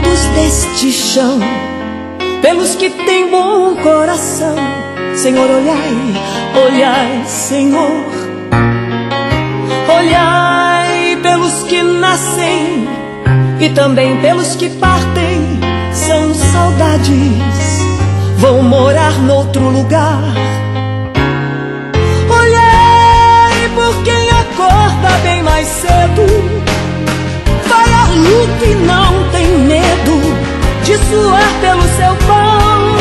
deste 0.00 0.90
chão, 0.92 1.40
pelos 2.42 2.74
que 2.74 2.90
têm 2.90 3.30
bom 3.30 3.76
coração. 3.76 4.56
Senhor, 5.14 5.48
olhai, 5.48 6.14
olhai, 6.66 7.24
Senhor. 7.26 8.04
Olhai 9.96 11.16
pelos 11.22 11.62
que 11.64 11.82
nascem 11.82 12.88
e 13.60 13.68
também 13.70 14.20
pelos 14.20 14.56
que 14.56 14.68
partem. 14.68 15.60
São 15.92 16.34
saudades, 16.34 17.78
vão 18.38 18.62
morar 18.62 19.12
noutro 19.22 19.68
lugar. 19.68 20.22
Olhai 22.28 23.68
por 23.74 24.02
quem 24.02 24.28
acorda 24.30 25.18
bem 25.22 25.42
mais 25.42 25.68
cedo 25.68 26.63
luta 28.14 28.64
e 28.64 28.74
não 28.74 29.28
tem 29.30 29.58
medo 29.58 30.20
de 30.82 30.96
suar 30.98 31.52
pelo 31.60 31.82
seu 31.96 32.14
pão. 32.26 32.94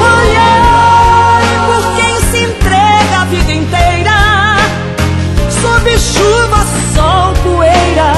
Olhai 0.00 1.44
por 1.66 1.96
quem 1.96 2.20
se 2.30 2.44
entrega 2.44 3.20
a 3.20 3.24
vida 3.24 3.52
inteira, 3.52 4.56
sob 5.60 5.98
chuva, 5.98 6.66
sol, 6.94 7.32
poeira, 7.42 8.12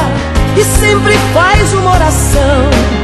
e 0.56 0.64
sempre 0.64 1.14
faz 1.32 1.72
uma 1.72 1.92
oração. 1.92 3.03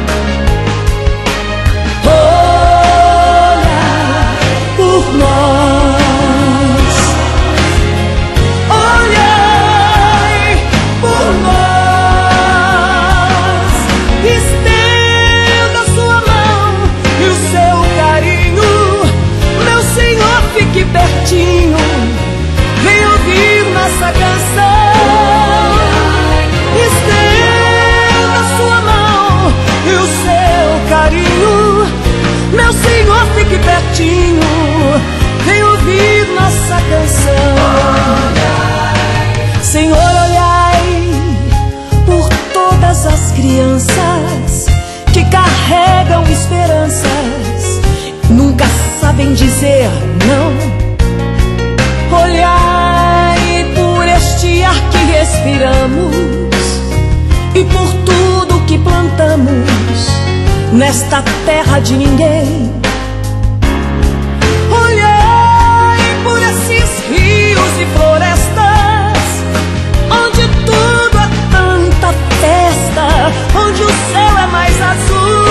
Crianças 43.31 44.67
que 45.13 45.25
carregam 45.25 46.23
esperanças, 46.25 47.81
nunca 48.29 48.65
sabem 49.01 49.33
dizer 49.35 49.89
não. 50.27 50.81
Olhai 52.19 53.65
por 53.75 54.09
este 54.09 54.63
ar 54.63 54.75
que 54.91 54.99
respiramos 55.13 56.15
e 57.55 57.65
por 57.65 57.93
tudo 58.05 58.65
que 58.67 58.79
plantamos 58.79 60.09
nesta 60.73 61.23
terra 61.45 61.81
de 61.81 61.97
ninguém. 61.97 62.80
Onde 73.55 73.83
o 73.83 73.89
céu 73.89 74.39
é 74.39 74.47
mais 74.47 74.81
azul. 74.81 75.50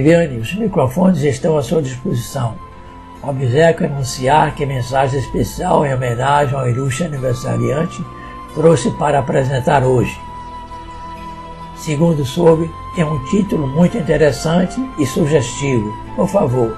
Viviane, 0.00 0.38
os 0.38 0.54
microfones 0.54 1.22
estão 1.22 1.58
à 1.58 1.62
sua 1.62 1.82
disposição. 1.82 2.54
Obseco 3.22 3.84
anunciar 3.84 4.54
que 4.54 4.64
mensagem 4.64 5.20
especial 5.20 5.84
em 5.84 5.92
homenagem 5.92 6.58
ao 6.58 6.66
ilustre 6.66 7.04
aniversariante 7.04 8.02
trouxe 8.54 8.90
para 8.92 9.18
apresentar 9.18 9.84
hoje. 9.84 10.18
Segundo 11.76 12.24
soube, 12.24 12.70
é 12.96 13.04
um 13.04 13.22
título 13.26 13.66
muito 13.66 13.98
interessante 13.98 14.82
e 14.98 15.04
sugestivo. 15.04 15.94
Por 16.16 16.28
favor. 16.28 16.74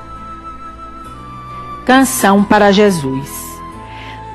Canção 1.87 2.43
para 2.43 2.73
Jesus. 2.73 3.31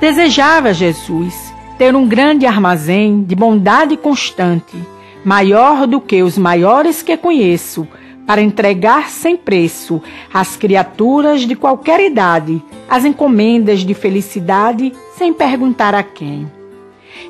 Desejava 0.00 0.72
Jesus 0.72 1.52
ter 1.76 1.94
um 1.94 2.08
grande 2.08 2.46
armazém 2.46 3.22
de 3.22 3.34
bondade 3.34 3.98
constante, 3.98 4.76
maior 5.22 5.86
do 5.86 6.00
que 6.00 6.22
os 6.22 6.38
maiores 6.38 7.02
que 7.02 7.16
conheço, 7.18 7.86
para 8.28 8.42
entregar 8.42 9.08
sem 9.08 9.38
preço 9.38 10.02
às 10.30 10.54
criaturas 10.54 11.46
de 11.46 11.56
qualquer 11.56 11.98
idade 11.98 12.62
as 12.86 13.06
encomendas 13.06 13.80
de 13.80 13.94
felicidade 13.94 14.92
sem 15.16 15.32
perguntar 15.32 15.94
a 15.94 16.02
quem. 16.02 16.46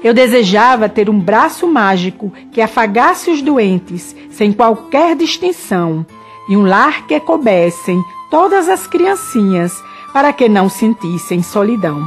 Eu 0.02 0.12
desejava 0.12 0.88
ter 0.88 1.08
um 1.08 1.20
braço 1.20 1.68
mágico 1.68 2.32
que 2.50 2.60
afagasse 2.60 3.30
os 3.30 3.40
doentes 3.40 4.16
sem 4.28 4.52
qualquer 4.52 5.14
distinção 5.14 6.04
e 6.48 6.56
um 6.56 6.66
lar 6.66 7.06
que 7.06 7.20
coubessem 7.20 8.02
todas 8.28 8.68
as 8.68 8.88
criancinhas 8.88 9.80
para 10.12 10.32
que 10.32 10.48
não 10.48 10.68
sentissem 10.68 11.44
solidão. 11.44 12.02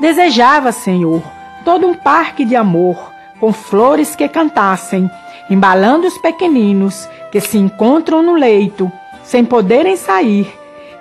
Desejava, 0.00 0.72
Senhor, 0.72 1.22
todo 1.64 1.86
um 1.86 1.94
parque 1.94 2.44
de 2.44 2.56
amor 2.56 3.12
com 3.38 3.52
flores 3.52 4.16
que 4.16 4.28
cantassem, 4.28 5.08
embalando 5.48 6.08
os 6.08 6.18
pequeninos 6.18 7.08
que 7.32 7.40
se 7.40 7.56
encontram 7.56 8.22
no 8.22 8.34
leito, 8.34 8.92
sem 9.24 9.42
poderem 9.44 9.96
sair, 9.96 10.46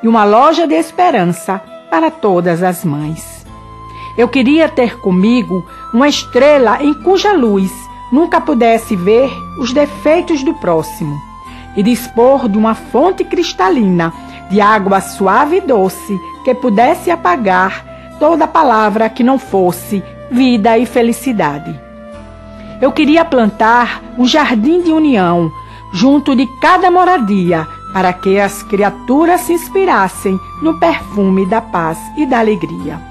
e 0.01 0.07
uma 0.07 0.23
loja 0.23 0.65
de 0.65 0.73
esperança 0.73 1.61
para 1.89 2.09
todas 2.09 2.63
as 2.63 2.85
mães. 2.85 3.45
Eu 4.17 4.29
queria 4.29 4.69
ter 4.69 4.97
comigo 4.99 5.63
uma 5.93 6.07
estrela 6.07 6.81
em 6.81 6.93
cuja 6.93 7.33
luz 7.33 7.69
nunca 8.11 8.39
pudesse 8.39 8.95
ver 8.95 9.29
os 9.59 9.73
defeitos 9.73 10.41
do 10.41 10.53
próximo, 10.53 11.15
e 11.75 11.83
dispor 11.83 12.47
de 12.49 12.57
uma 12.57 12.75
fonte 12.75 13.23
cristalina 13.23 14.13
de 14.49 14.59
água 14.59 14.99
suave 14.99 15.57
e 15.57 15.61
doce 15.61 16.19
que 16.43 16.53
pudesse 16.53 17.11
apagar 17.11 17.85
toda 18.19 18.47
palavra 18.47 19.09
que 19.09 19.23
não 19.23 19.39
fosse 19.39 20.03
vida 20.29 20.77
e 20.77 20.85
felicidade. 20.85 21.79
Eu 22.81 22.91
queria 22.91 23.23
plantar 23.23 24.01
um 24.17 24.25
jardim 24.25 24.81
de 24.81 24.91
união 24.91 25.51
junto 25.91 26.35
de 26.35 26.47
cada 26.59 26.89
moradia, 26.89 27.67
para 27.93 28.13
que 28.13 28.39
as 28.39 28.63
criaturas 28.63 29.41
se 29.41 29.53
inspirassem 29.53 30.39
no 30.61 30.79
perfume 30.79 31.45
da 31.45 31.61
paz 31.61 31.97
e 32.15 32.25
da 32.25 32.39
alegria. 32.39 33.01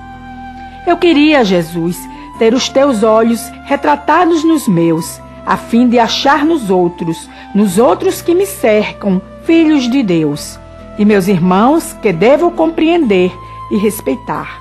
Eu 0.87 0.97
queria, 0.97 1.45
Jesus, 1.45 1.97
ter 2.39 2.55
os 2.55 2.69
teus 2.69 3.03
olhos 3.03 3.41
retratados 3.65 4.43
nos 4.43 4.67
meus, 4.67 5.21
a 5.45 5.57
fim 5.57 5.89
de 5.89 5.99
achar 5.99 6.45
nos 6.45 6.71
outros, 6.71 7.29
nos 7.55 7.79
outros 7.79 8.23
que 8.23 8.35
me 8.35 8.47
cercam, 8.47 9.21
filhos 9.45 9.91
de 9.91 10.03
Deus, 10.03 10.59
e 10.99 11.05
meus 11.05 11.29
irmãos 11.29 11.93
que 12.01 12.13
devo 12.13 12.51
compreender 12.51 13.33
e 13.71 13.77
respeitar. 13.77 14.61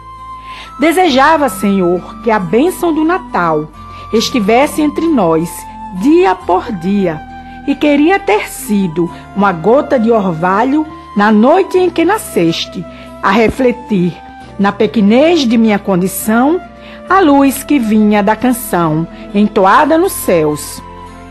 Desejava, 0.79 1.49
Senhor, 1.49 2.21
que 2.21 2.31
a 2.31 2.39
bênção 2.39 2.93
do 2.93 3.03
Natal 3.03 3.69
estivesse 4.13 4.81
entre 4.81 5.07
nós, 5.07 5.49
dia 6.01 6.35
por 6.35 6.71
dia, 6.71 7.19
e 7.67 7.75
queria 7.75 8.19
ter 8.19 8.49
sido 8.49 9.09
uma 9.35 9.51
gota 9.51 9.99
de 9.99 10.11
orvalho 10.11 10.85
na 11.15 11.31
noite 11.31 11.77
em 11.77 11.89
que 11.89 12.05
nasceste, 12.05 12.85
a 13.21 13.31
refletir 13.31 14.15
na 14.57 14.71
pequenez 14.71 15.41
de 15.41 15.57
minha 15.57 15.79
condição 15.79 16.59
a 17.09 17.19
luz 17.19 17.63
que 17.63 17.79
vinha 17.79 18.21
da 18.21 18.35
canção, 18.35 19.07
entoada 19.33 19.97
nos 19.97 20.11
céus. 20.11 20.81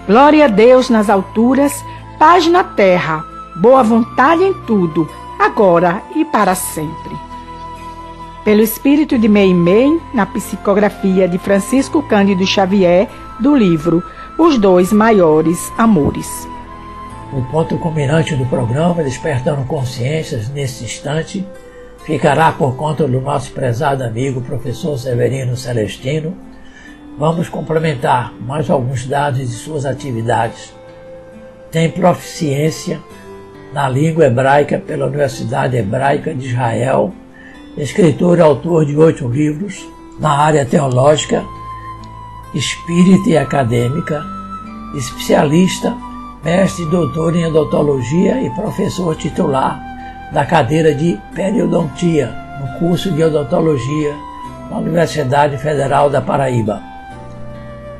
Glória 0.08 0.46
a 0.46 0.48
Deus 0.48 0.90
nas 0.90 1.08
alturas, 1.08 1.84
paz 2.18 2.48
na 2.48 2.64
terra, 2.64 3.24
boa 3.56 3.82
vontade 3.82 4.42
em 4.42 4.54
tudo, 4.66 5.08
agora 5.38 6.02
e 6.16 6.24
para 6.24 6.54
sempre. 6.54 7.16
Pelo 8.44 8.62
espírito 8.62 9.18
de 9.18 9.28
Meimei, 9.28 10.00
na 10.14 10.24
psicografia 10.26 11.28
de 11.28 11.38
Francisco 11.38 12.02
Cândido 12.02 12.46
Xavier, 12.46 13.08
do 13.38 13.54
livro 13.54 14.02
Os 14.38 14.56
Dois 14.56 14.92
Maiores 14.92 15.72
Amores. 15.76 16.46
O 17.32 17.42
ponto 17.50 17.76
culminante 17.76 18.36
do 18.36 18.46
programa, 18.46 19.02
Despertando 19.02 19.64
Consciências, 19.64 20.48
nesse 20.48 20.84
instante, 20.84 21.44
ficará 22.04 22.52
por 22.52 22.76
conta 22.76 23.08
do 23.08 23.20
nosso 23.20 23.50
prezado 23.50 24.04
amigo 24.04 24.40
professor 24.40 24.96
Severino 24.96 25.56
Celestino. 25.56 26.36
Vamos 27.18 27.48
complementar 27.48 28.32
mais 28.34 28.70
alguns 28.70 29.08
dados 29.08 29.40
de 29.40 29.56
suas 29.56 29.84
atividades. 29.84 30.72
Tem 31.72 31.90
proficiência 31.90 33.00
na 33.74 33.88
língua 33.88 34.26
hebraica 34.26 34.78
pela 34.78 35.06
Universidade 35.06 35.76
Hebraica 35.76 36.32
de 36.32 36.46
Israel, 36.46 37.12
escritor 37.76 38.38
e 38.38 38.42
autor 38.42 38.86
de 38.86 38.96
oito 38.96 39.26
livros 39.26 39.84
na 40.20 40.30
área 40.30 40.64
teológica, 40.64 41.44
espírita 42.54 43.28
e 43.28 43.36
acadêmica, 43.36 44.24
especialista, 44.94 45.96
mestre 46.44 46.84
e 46.84 46.90
doutor 46.90 47.36
em 47.36 47.46
odontologia 47.46 48.40
e 48.42 48.50
professor 48.50 49.14
titular 49.16 49.80
da 50.32 50.44
cadeira 50.44 50.94
de 50.94 51.18
periodontia 51.34 52.34
no 52.60 52.78
curso 52.78 53.10
de 53.12 53.22
odontologia 53.22 54.14
na 54.70 54.78
Universidade 54.78 55.56
Federal 55.58 56.10
da 56.10 56.20
Paraíba. 56.20 56.82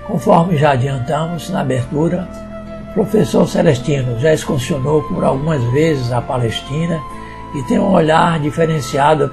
Conforme 0.06 0.56
já 0.56 0.72
adiantamos 0.72 1.50
na 1.50 1.60
abertura, 1.60 2.28
o 2.90 2.94
professor 2.94 3.46
Celestino 3.46 4.18
já 4.18 4.32
excursionou 4.32 5.02
por 5.02 5.22
algumas 5.22 5.62
vezes 5.64 6.10
a 6.12 6.20
Palestina 6.20 7.00
e 7.54 7.62
tem 7.64 7.78
um 7.78 7.92
olhar 7.92 8.38
diferenciado 8.40 9.30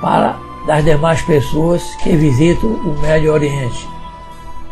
para 0.00 0.36
das 0.66 0.84
demais 0.84 1.20
pessoas 1.22 1.82
que 1.96 2.16
visitam 2.16 2.70
o 2.70 2.98
Médio 3.00 3.32
Oriente. 3.32 3.88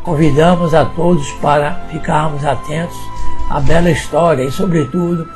Convidamos 0.04 0.74
a 0.74 0.84
todos 0.84 1.30
para 1.34 1.86
ficarmos 1.88 2.44
atentos 2.44 2.96
à 3.48 3.60
bela 3.60 3.88
história 3.88 4.42
e, 4.42 4.50
sobretudo, 4.50 5.28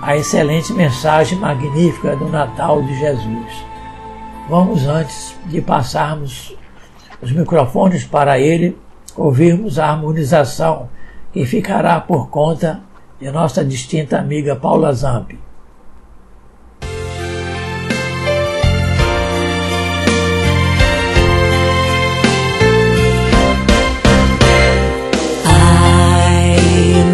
a 0.00 0.16
excelente 0.16 0.72
mensagem 0.72 1.38
magnífica 1.38 2.16
do 2.16 2.28
Natal 2.30 2.82
de 2.82 2.98
Jesus. 2.98 3.66
Vamos, 4.48 4.86
antes 4.86 5.36
de 5.44 5.60
passarmos 5.60 6.56
os 7.20 7.32
microfones 7.32 8.04
para 8.04 8.38
ele, 8.38 8.78
ouvirmos 9.14 9.78
a 9.78 9.90
harmonização 9.90 10.88
que 11.30 11.44
ficará 11.44 12.00
por 12.00 12.30
conta 12.30 12.80
de 13.20 13.30
nossa 13.30 13.62
distinta 13.62 14.18
amiga 14.18 14.56
Paula 14.56 14.90
Zampi. 14.94 15.43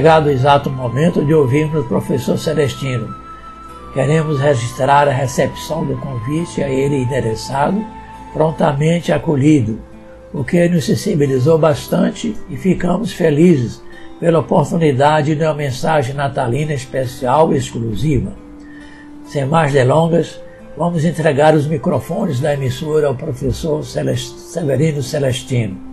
chegado 0.00 0.28
o 0.28 0.30
exato 0.30 0.70
momento 0.70 1.22
de 1.22 1.34
ouvirmos 1.34 1.84
o 1.84 1.86
professor 1.86 2.38
Celestino. 2.38 3.14
Queremos 3.92 4.40
registrar 4.40 5.06
a 5.06 5.12
recepção 5.12 5.84
do 5.84 5.94
convite 5.98 6.62
a 6.62 6.70
ele 6.70 7.02
endereçado, 7.02 7.84
prontamente 8.32 9.12
acolhido, 9.12 9.78
o 10.32 10.42
que 10.42 10.66
nos 10.70 10.86
sensibilizou 10.86 11.58
bastante 11.58 12.34
e 12.48 12.56
ficamos 12.56 13.12
felizes 13.12 13.82
pela 14.18 14.38
oportunidade 14.38 15.34
de 15.34 15.44
uma 15.44 15.52
mensagem 15.52 16.14
natalina 16.14 16.72
especial 16.72 17.52
e 17.52 17.58
exclusiva. 17.58 18.32
Sem 19.26 19.44
mais 19.44 19.70
delongas, 19.70 20.40
vamos 20.78 21.04
entregar 21.04 21.54
os 21.54 21.66
microfones 21.66 22.40
da 22.40 22.54
emissora 22.54 23.06
ao 23.06 23.14
professor 23.14 23.84
Severino 23.84 25.02
Celestino. 25.02 25.89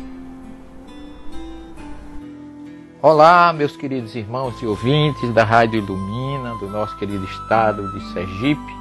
Olá, 3.10 3.54
meus 3.54 3.78
queridos 3.78 4.16
irmãos 4.16 4.62
e 4.62 4.68
ouvintes 4.68 5.34
da 5.34 5.46
Rádio 5.46 5.78
Ilumina, 5.78 6.58
do 6.58 6.68
nosso 6.68 6.94
querido 6.98 7.24
estado 7.24 7.90
de 7.94 8.02
Sergipe, 8.12 8.74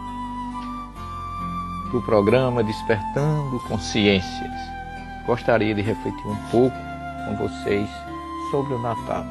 do 1.92 2.02
programa 2.02 2.64
Despertando 2.64 3.60
Consciências. 3.68 4.50
Gostaria 5.28 5.72
de 5.72 5.80
refletir 5.80 6.26
um 6.26 6.34
pouco 6.50 6.76
com 7.24 7.36
vocês 7.36 7.88
sobre 8.50 8.74
o 8.74 8.80
Natal. 8.80 9.24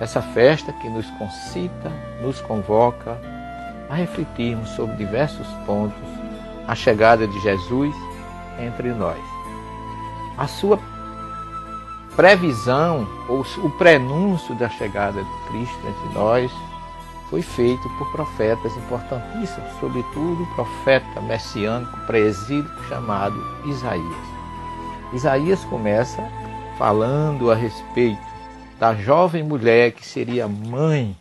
Essa 0.00 0.22
festa 0.22 0.72
que 0.72 0.88
nos 0.88 1.04
concita, 1.18 1.92
nos 2.22 2.40
convoca 2.40 3.20
a 3.90 3.94
refletirmos 3.94 4.70
sobre 4.70 4.96
diversos 4.96 5.46
pontos 5.66 6.08
a 6.66 6.74
chegada 6.74 7.28
de 7.28 7.38
Jesus 7.40 7.94
entre 8.58 8.88
nós. 8.94 9.20
A 10.38 10.46
sua 10.46 10.78
previsão 12.18 13.06
ou 13.28 13.46
o 13.58 13.70
prenúncio 13.70 14.52
da 14.56 14.68
chegada 14.68 15.22
de 15.22 15.30
Cristo 15.46 15.78
entre 15.86 16.14
nós 16.18 16.50
foi 17.30 17.42
feito 17.42 17.88
por 17.90 18.10
profetas 18.10 18.76
importantíssimos, 18.76 19.70
sobretudo 19.78 20.42
o 20.42 20.54
profeta 20.56 21.20
messiânico 21.20 21.96
presídico 22.08 22.82
chamado 22.88 23.40
Isaías. 23.66 24.16
Isaías 25.12 25.64
começa 25.66 26.20
falando 26.76 27.52
a 27.52 27.54
respeito 27.54 28.26
da 28.80 28.96
jovem 28.96 29.44
mulher 29.44 29.92
que 29.92 30.04
seria 30.04 30.48
mãe 30.48 31.16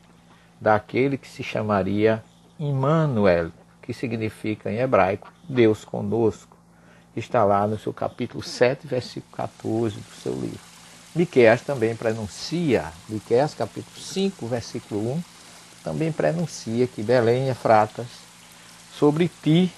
daquele 0.59 1.15
que 1.15 1.27
se 1.27 1.43
chamaria 1.43 2.23
Immanuel, 2.59 3.51
que 3.83 3.93
significa 3.93 4.71
em 4.71 4.79
hebraico 4.79 5.31
Deus 5.47 5.85
conosco. 5.85 6.57
Está 7.15 7.43
lá 7.43 7.67
no 7.67 7.77
seu 7.77 7.93
capítulo 7.93 8.41
7, 8.41 8.87
versículo 8.87 9.31
14 9.35 9.95
do 9.95 10.15
seu 10.15 10.33
livro. 10.33 10.66
Miqueias 11.17 11.61
também 11.61 11.95
prenuncia, 11.95 12.93
Miqueias 13.09 13.55
capítulo 13.55 13.99
5, 13.99 14.45
versículo 14.45 15.13
1, 15.13 15.23
também 15.83 16.11
prenuncia 16.11 16.85
que 16.85 17.01
Belém 17.01 17.49
é 17.49 17.55
fratas, 17.55 18.05
sobre 18.93 19.27
ti, 19.27 19.73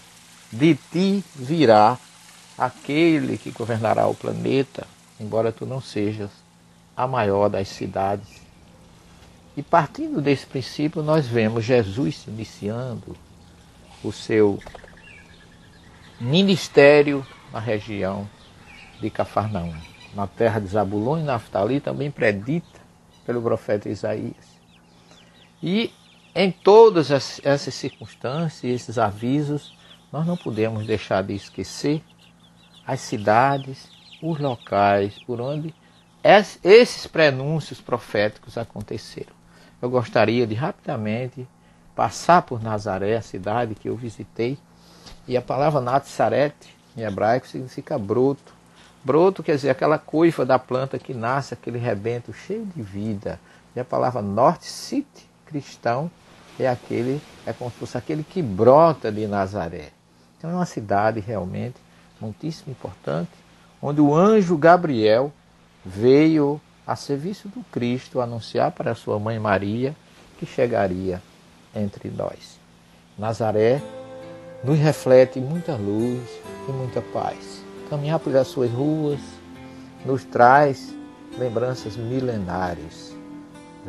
de 0.51 0.75
ti 0.75 1.23
virá 1.33 1.97
aquele 2.57 3.37
que 3.37 3.51
governará 3.51 4.05
o 4.07 4.13
planeta, 4.13 4.85
embora 5.17 5.49
tu 5.49 5.65
não 5.65 5.79
sejas 5.79 6.29
a 6.95 7.07
maior 7.07 7.47
das 7.47 7.69
cidades. 7.69 8.27
E 9.55 9.63
partindo 9.63 10.19
desse 10.19 10.45
princípio, 10.45 11.01
nós 11.01 11.25
vemos 11.25 11.63
Jesus 11.63 12.25
iniciando 12.27 13.15
o 14.03 14.11
seu 14.11 14.59
ministério 16.19 17.25
na 17.53 17.59
região 17.59 18.29
de 18.99 19.09
Cafarnaum 19.09 19.88
na 20.13 20.27
terra 20.27 20.59
de 20.59 20.67
Zabulon 20.67 21.19
e 21.19 21.23
Naftali, 21.23 21.79
também 21.79 22.09
predita 22.09 22.79
pelo 23.25 23.41
profeta 23.41 23.89
Isaías. 23.89 24.59
E 25.61 25.93
em 26.33 26.51
todas 26.51 27.11
essas 27.11 27.73
circunstâncias, 27.73 28.63
esses 28.63 28.97
avisos, 28.97 29.77
nós 30.11 30.25
não 30.25 30.37
podemos 30.37 30.85
deixar 30.85 31.23
de 31.23 31.33
esquecer 31.33 32.01
as 32.85 33.01
cidades, 33.01 33.89
os 34.21 34.39
locais 34.39 35.19
por 35.25 35.39
onde 35.39 35.73
esses 36.23 37.07
prenúncios 37.07 37.79
proféticos 37.79 38.57
aconteceram. 38.57 39.33
Eu 39.81 39.89
gostaria 39.89 40.45
de 40.45 40.55
rapidamente 40.55 41.47
passar 41.95 42.41
por 42.41 42.61
Nazaré, 42.61 43.15
a 43.15 43.21
cidade 43.21 43.75
que 43.75 43.89
eu 43.89 43.95
visitei, 43.95 44.57
e 45.27 45.37
a 45.37 45.41
palavra 45.41 45.79
Natzaret, 45.79 46.55
em 46.97 47.01
hebraico, 47.01 47.47
significa 47.47 47.97
broto. 47.97 48.58
Broto 49.03 49.41
quer 49.41 49.55
dizer 49.55 49.69
aquela 49.69 49.97
coifa 49.97 50.45
da 50.45 50.59
planta 50.59 50.99
que 50.99 51.13
nasce, 51.13 51.53
aquele 51.53 51.77
rebento 51.77 52.33
cheio 52.33 52.65
de 52.65 52.81
vida. 52.81 53.39
E 53.75 53.79
a 53.79 53.85
palavra 53.85 54.21
norte, 54.21 54.65
city, 54.65 55.29
cristão, 55.45 56.11
é 56.59 56.67
aquele, 56.67 57.21
é 57.45 57.53
como 57.53 57.71
se 57.71 57.77
fosse 57.77 57.97
aquele 57.97 58.23
que 58.23 58.41
brota 58.41 59.11
de 59.11 59.25
Nazaré. 59.25 59.91
Então 60.37 60.49
é 60.49 60.53
uma 60.53 60.65
cidade 60.65 61.19
realmente 61.19 61.77
muitíssimo 62.19 62.71
importante, 62.71 63.31
onde 63.81 64.01
o 64.01 64.13
anjo 64.13 64.57
Gabriel 64.57 65.31
veio 65.85 66.59
a 66.85 66.95
serviço 66.95 67.47
do 67.47 67.63
Cristo 67.71 68.19
anunciar 68.19 68.71
para 68.71 68.95
sua 68.95 69.19
mãe 69.19 69.39
Maria 69.39 69.95
que 70.37 70.45
chegaria 70.45 71.21
entre 71.73 72.09
nós. 72.09 72.59
Nazaré 73.17 73.81
nos 74.63 74.77
reflete 74.77 75.39
muita 75.39 75.75
luz 75.75 76.21
e 76.67 76.71
muita 76.71 77.01
paz. 77.01 77.48
Caminhar 77.89 78.19
pelas 78.19 78.47
suas 78.47 78.71
ruas 78.71 79.19
nos 80.05 80.23
traz 80.23 80.93
lembranças 81.37 81.97
milenares. 81.97 83.15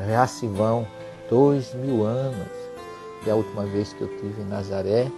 Já 0.09 0.26
se 0.26 0.46
vão 0.46 0.86
dois 1.28 1.74
mil 1.74 2.05
anos 2.05 2.48
e 3.26 3.30
a 3.30 3.34
última 3.34 3.64
vez 3.66 3.92
que 3.92 4.01
eu 4.01 4.09
tive 4.18 4.40
em 4.40 4.46
Nazaré. 4.46 5.11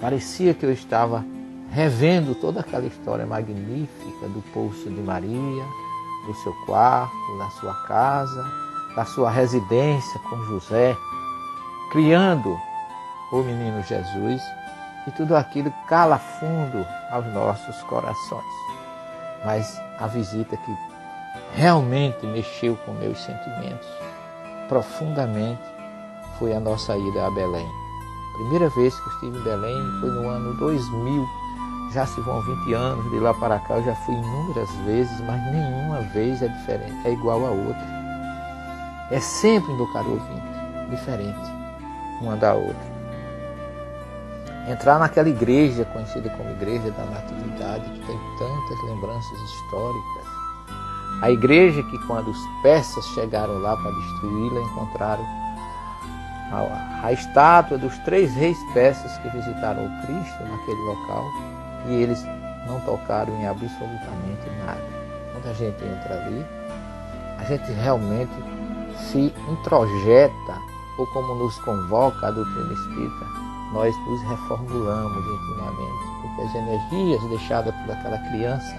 Parecia 0.00 0.52
que 0.52 0.66
eu 0.66 0.72
estava 0.72 1.24
revendo 1.70 2.34
toda 2.34 2.60
aquela 2.60 2.84
história 2.84 3.24
magnífica 3.24 4.28
do 4.28 4.42
Poço 4.52 4.90
de 4.90 5.00
Maria, 5.00 5.64
do 6.26 6.34
seu 6.42 6.52
quarto, 6.66 7.38
da 7.38 7.48
sua 7.60 7.74
casa, 7.86 8.44
da 8.94 9.06
sua 9.06 9.30
residência 9.30 10.20
com 10.28 10.36
José, 10.44 10.94
criando 11.90 12.54
o 13.32 13.38
menino 13.38 13.82
Jesus 13.84 14.42
e 15.06 15.10
tudo 15.10 15.36
aquilo 15.36 15.72
cala 15.88 16.18
fundo 16.18 16.86
aos 17.10 17.26
nossos 17.32 17.82
corações. 17.82 18.44
Mas 19.44 19.80
a 19.98 20.06
visita 20.06 20.56
que 20.56 20.76
realmente 21.54 22.24
mexeu 22.26 22.76
com 22.84 22.92
meus 22.92 23.18
sentimentos 23.18 23.88
profundamente 24.68 25.62
foi 26.38 26.54
a 26.54 26.60
nossa 26.60 26.96
ida 26.96 27.26
a 27.26 27.30
Belém. 27.30 27.68
Primeira 28.34 28.68
vez 28.70 28.98
que 28.98 29.06
eu 29.06 29.12
estive 29.12 29.38
em 29.38 29.42
Belém 29.42 30.00
foi 30.00 30.10
no 30.10 30.28
ano 30.28 30.54
2000. 30.58 31.26
Já 31.92 32.06
se 32.06 32.20
vão 32.22 32.40
20 32.40 32.72
anos 32.72 33.10
de 33.10 33.18
lá 33.18 33.34
para 33.34 33.58
cá, 33.58 33.74
eu 33.74 33.84
já 33.84 33.94
fui 33.94 34.14
inúmeras 34.14 34.70
vezes, 34.86 35.20
mas 35.20 35.42
nenhuma 35.52 36.00
vez 36.14 36.40
é 36.42 36.48
diferente, 36.48 37.06
é 37.06 37.12
igual 37.12 37.44
a 37.44 37.50
outra. 37.50 38.02
É 39.10 39.20
sempre, 39.20 39.74
meu 39.74 39.92
caro 39.92 40.12
ouvinte, 40.12 40.90
diferente 40.90 41.52
uma 42.22 42.36
da 42.36 42.54
outra 42.54 42.91
entrar 44.68 44.98
naquela 44.98 45.28
igreja 45.28 45.84
conhecida 45.86 46.30
como 46.30 46.50
Igreja 46.50 46.90
da 46.92 47.04
Natividade, 47.04 47.84
que 47.90 48.06
tem 48.06 48.18
tantas 48.38 48.84
lembranças 48.84 49.40
históricas. 49.40 50.32
A 51.22 51.30
igreja 51.30 51.82
que, 51.84 51.98
quando 52.06 52.30
os 52.30 52.38
persas 52.62 53.04
chegaram 53.14 53.58
lá 53.58 53.76
para 53.76 53.90
destruí-la, 53.90 54.60
encontraram 54.60 55.24
a, 56.50 57.06
a, 57.06 57.12
estátua 57.12 57.78
dos 57.78 57.96
três 57.98 58.34
reis 58.34 58.58
persas 58.74 59.16
que 59.18 59.28
visitaram 59.30 59.86
o 59.86 60.06
Cristo 60.06 60.42
naquele 60.42 60.80
local 60.82 61.24
e 61.86 61.94
eles 61.94 62.22
não 62.66 62.80
tocaram 62.80 63.32
em 63.40 63.46
absolutamente 63.46 64.50
nada. 64.66 64.82
Quando 65.32 65.48
a 65.48 65.54
gente 65.54 65.84
entra 65.84 66.14
ali, 66.14 66.46
a 67.38 67.44
gente 67.44 67.72
realmente 67.72 68.32
se 69.10 69.32
introjeta, 69.48 70.54
ou 70.98 71.06
como 71.08 71.34
nos 71.36 71.58
convoca 71.60 72.26
a 72.26 72.30
doutrina 72.30 72.72
espírita, 72.72 73.41
nós 73.72 73.96
nos 74.06 74.22
reformulamos 74.22 75.24
intimamente, 75.26 76.04
porque 76.22 76.42
as 76.42 76.54
energias 76.54 77.30
deixadas 77.30 77.74
por 77.74 77.92
aquela 77.92 78.18
criança 78.30 78.76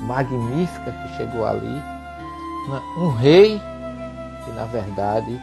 magnífica 0.00 0.90
que 0.90 1.16
chegou 1.16 1.44
ali, 1.46 1.82
um 2.98 3.10
rei 3.10 3.60
que 4.44 4.50
na 4.52 4.64
verdade 4.64 5.40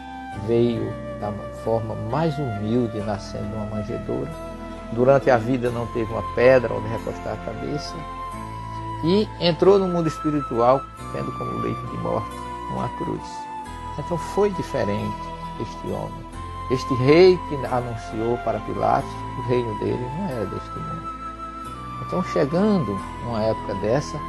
veio 0.47 0.91
da 1.19 1.31
forma 1.63 1.95
mais 2.09 2.37
humilde, 2.37 2.99
nascendo 3.01 3.45
numa 3.47 3.65
manjedoura. 3.65 4.31
Durante 4.93 5.29
a 5.29 5.37
vida 5.37 5.69
não 5.69 5.85
teve 5.87 6.11
uma 6.11 6.23
pedra 6.33 6.73
onde 6.73 6.87
recostar 6.87 7.33
a 7.33 7.45
cabeça 7.45 7.95
e 9.03 9.27
entrou 9.39 9.77
no 9.77 9.87
mundo 9.87 10.07
espiritual 10.07 10.81
tendo 11.13 11.31
como 11.37 11.59
leito 11.59 11.87
de 11.87 11.97
morte 11.97 12.35
uma 12.71 12.89
cruz. 12.97 13.23
Então 13.97 14.17
foi 14.17 14.49
diferente 14.51 15.15
este 15.59 15.87
homem. 15.91 16.28
Este 16.71 16.93
rei 16.95 17.37
que 17.49 17.55
anunciou 17.65 18.37
para 18.43 18.59
Pilatos 18.59 19.09
o 19.39 19.41
reino 19.47 19.79
dele 19.79 20.05
não 20.17 20.29
era 20.29 20.45
deste 20.45 20.79
mundo. 20.79 21.09
Então, 22.05 22.23
chegando 22.23 22.99
numa 23.23 23.41
época 23.43 23.73
dessa, 23.75 24.19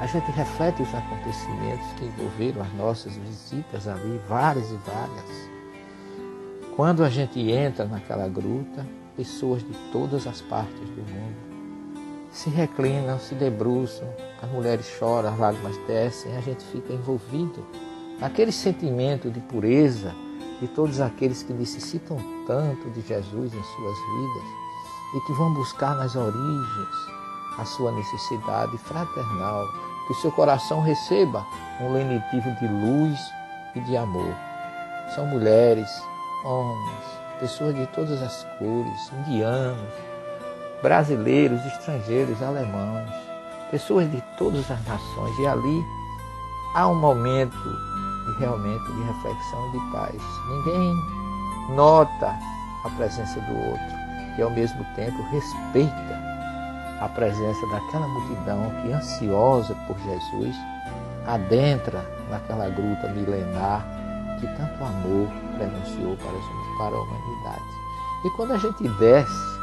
a 0.00 0.06
gente 0.06 0.30
reflete 0.32 0.82
os 0.82 0.94
acontecimentos 0.94 1.86
que 1.96 2.04
envolveram 2.04 2.62
as 2.62 2.72
nossas 2.74 3.16
visitas 3.16 3.88
ali, 3.88 4.20
várias 4.28 4.70
e 4.70 4.78
várias. 4.86 5.48
Quando 6.76 7.02
a 7.02 7.08
gente 7.08 7.40
entra 7.50 7.84
naquela 7.84 8.28
gruta, 8.28 8.86
pessoas 9.16 9.62
de 9.62 9.72
todas 9.90 10.26
as 10.26 10.40
partes 10.42 10.88
do 10.90 11.02
mundo 11.02 11.48
se 12.30 12.50
reclinam, 12.50 13.18
se 13.18 13.34
debruçam, 13.34 14.06
as 14.42 14.50
mulheres 14.50 14.86
choram, 14.86 15.30
as 15.30 15.38
lágrimas 15.38 15.76
descem, 15.86 16.36
a 16.36 16.40
gente 16.40 16.62
fica 16.64 16.92
envolvido 16.92 17.66
naquele 18.20 18.52
sentimento 18.52 19.30
de 19.30 19.40
pureza 19.40 20.14
de 20.60 20.68
todos 20.68 21.00
aqueles 21.00 21.42
que 21.42 21.52
necessitam 21.52 22.18
tanto 22.46 22.90
de 22.90 23.00
Jesus 23.00 23.52
em 23.54 23.62
suas 23.62 23.98
vidas 23.98 24.68
e 25.14 25.20
que 25.26 25.32
vão 25.32 25.54
buscar 25.54 25.94
nas 25.96 26.14
origens 26.16 27.18
a 27.58 27.64
sua 27.64 27.90
necessidade 27.92 28.76
fraternal, 28.78 29.66
que 30.06 30.12
o 30.12 30.16
seu 30.16 30.30
coração 30.32 30.80
receba 30.80 31.44
um 31.80 31.92
lenitivo 31.92 32.50
de 32.60 32.68
luz 32.68 33.18
e 33.74 33.80
de 33.80 33.96
amor. 33.96 34.34
São 35.14 35.26
mulheres, 35.26 35.88
homens, 36.44 37.04
pessoas 37.40 37.74
de 37.74 37.86
todas 37.88 38.22
as 38.22 38.44
cores, 38.58 39.12
indianos, 39.12 39.92
brasileiros, 40.82 41.64
estrangeiros, 41.66 42.40
alemães, 42.42 43.10
pessoas 43.70 44.10
de 44.10 44.22
todas 44.36 44.70
as 44.70 44.84
nações. 44.86 45.38
E 45.38 45.46
ali 45.46 45.84
há 46.74 46.86
um 46.88 46.94
momento 46.94 47.87
de, 48.28 48.38
realmente 48.38 48.92
de 48.92 49.02
reflexão 49.02 49.68
e 49.68 49.72
de 49.72 49.92
paz. 49.92 50.22
Ninguém 50.48 50.94
nota 51.74 52.38
a 52.84 52.90
presença 52.96 53.40
do 53.40 53.56
outro 53.56 53.98
e 54.38 54.42
ao 54.42 54.50
mesmo 54.50 54.84
tempo 54.94 55.22
respeita 55.30 56.28
a 57.00 57.08
presença 57.08 57.66
daquela 57.68 58.08
multidão 58.08 58.72
que 58.82 58.92
ansiosa 58.92 59.74
por 59.86 59.96
Jesus 59.98 60.56
adentra 61.26 62.04
naquela 62.30 62.68
gruta 62.70 63.08
milenar 63.08 63.84
que 64.40 64.46
tanto 64.56 64.84
amor 64.84 65.28
prenunciou 65.56 66.16
para 66.16 66.96
a 66.96 67.00
humanidade. 67.00 67.78
E 68.24 68.30
quando 68.30 68.52
a 68.52 68.58
gente 68.58 68.88
desce, 68.98 69.58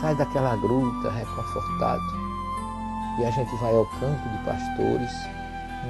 sai 0.00 0.14
daquela 0.14 0.56
gruta 0.56 1.10
reconfortado 1.10 2.02
e 3.18 3.24
a 3.24 3.30
gente 3.30 3.54
vai 3.56 3.74
ao 3.74 3.86
campo 3.86 4.28
de 4.28 4.38
pastores, 4.44 5.10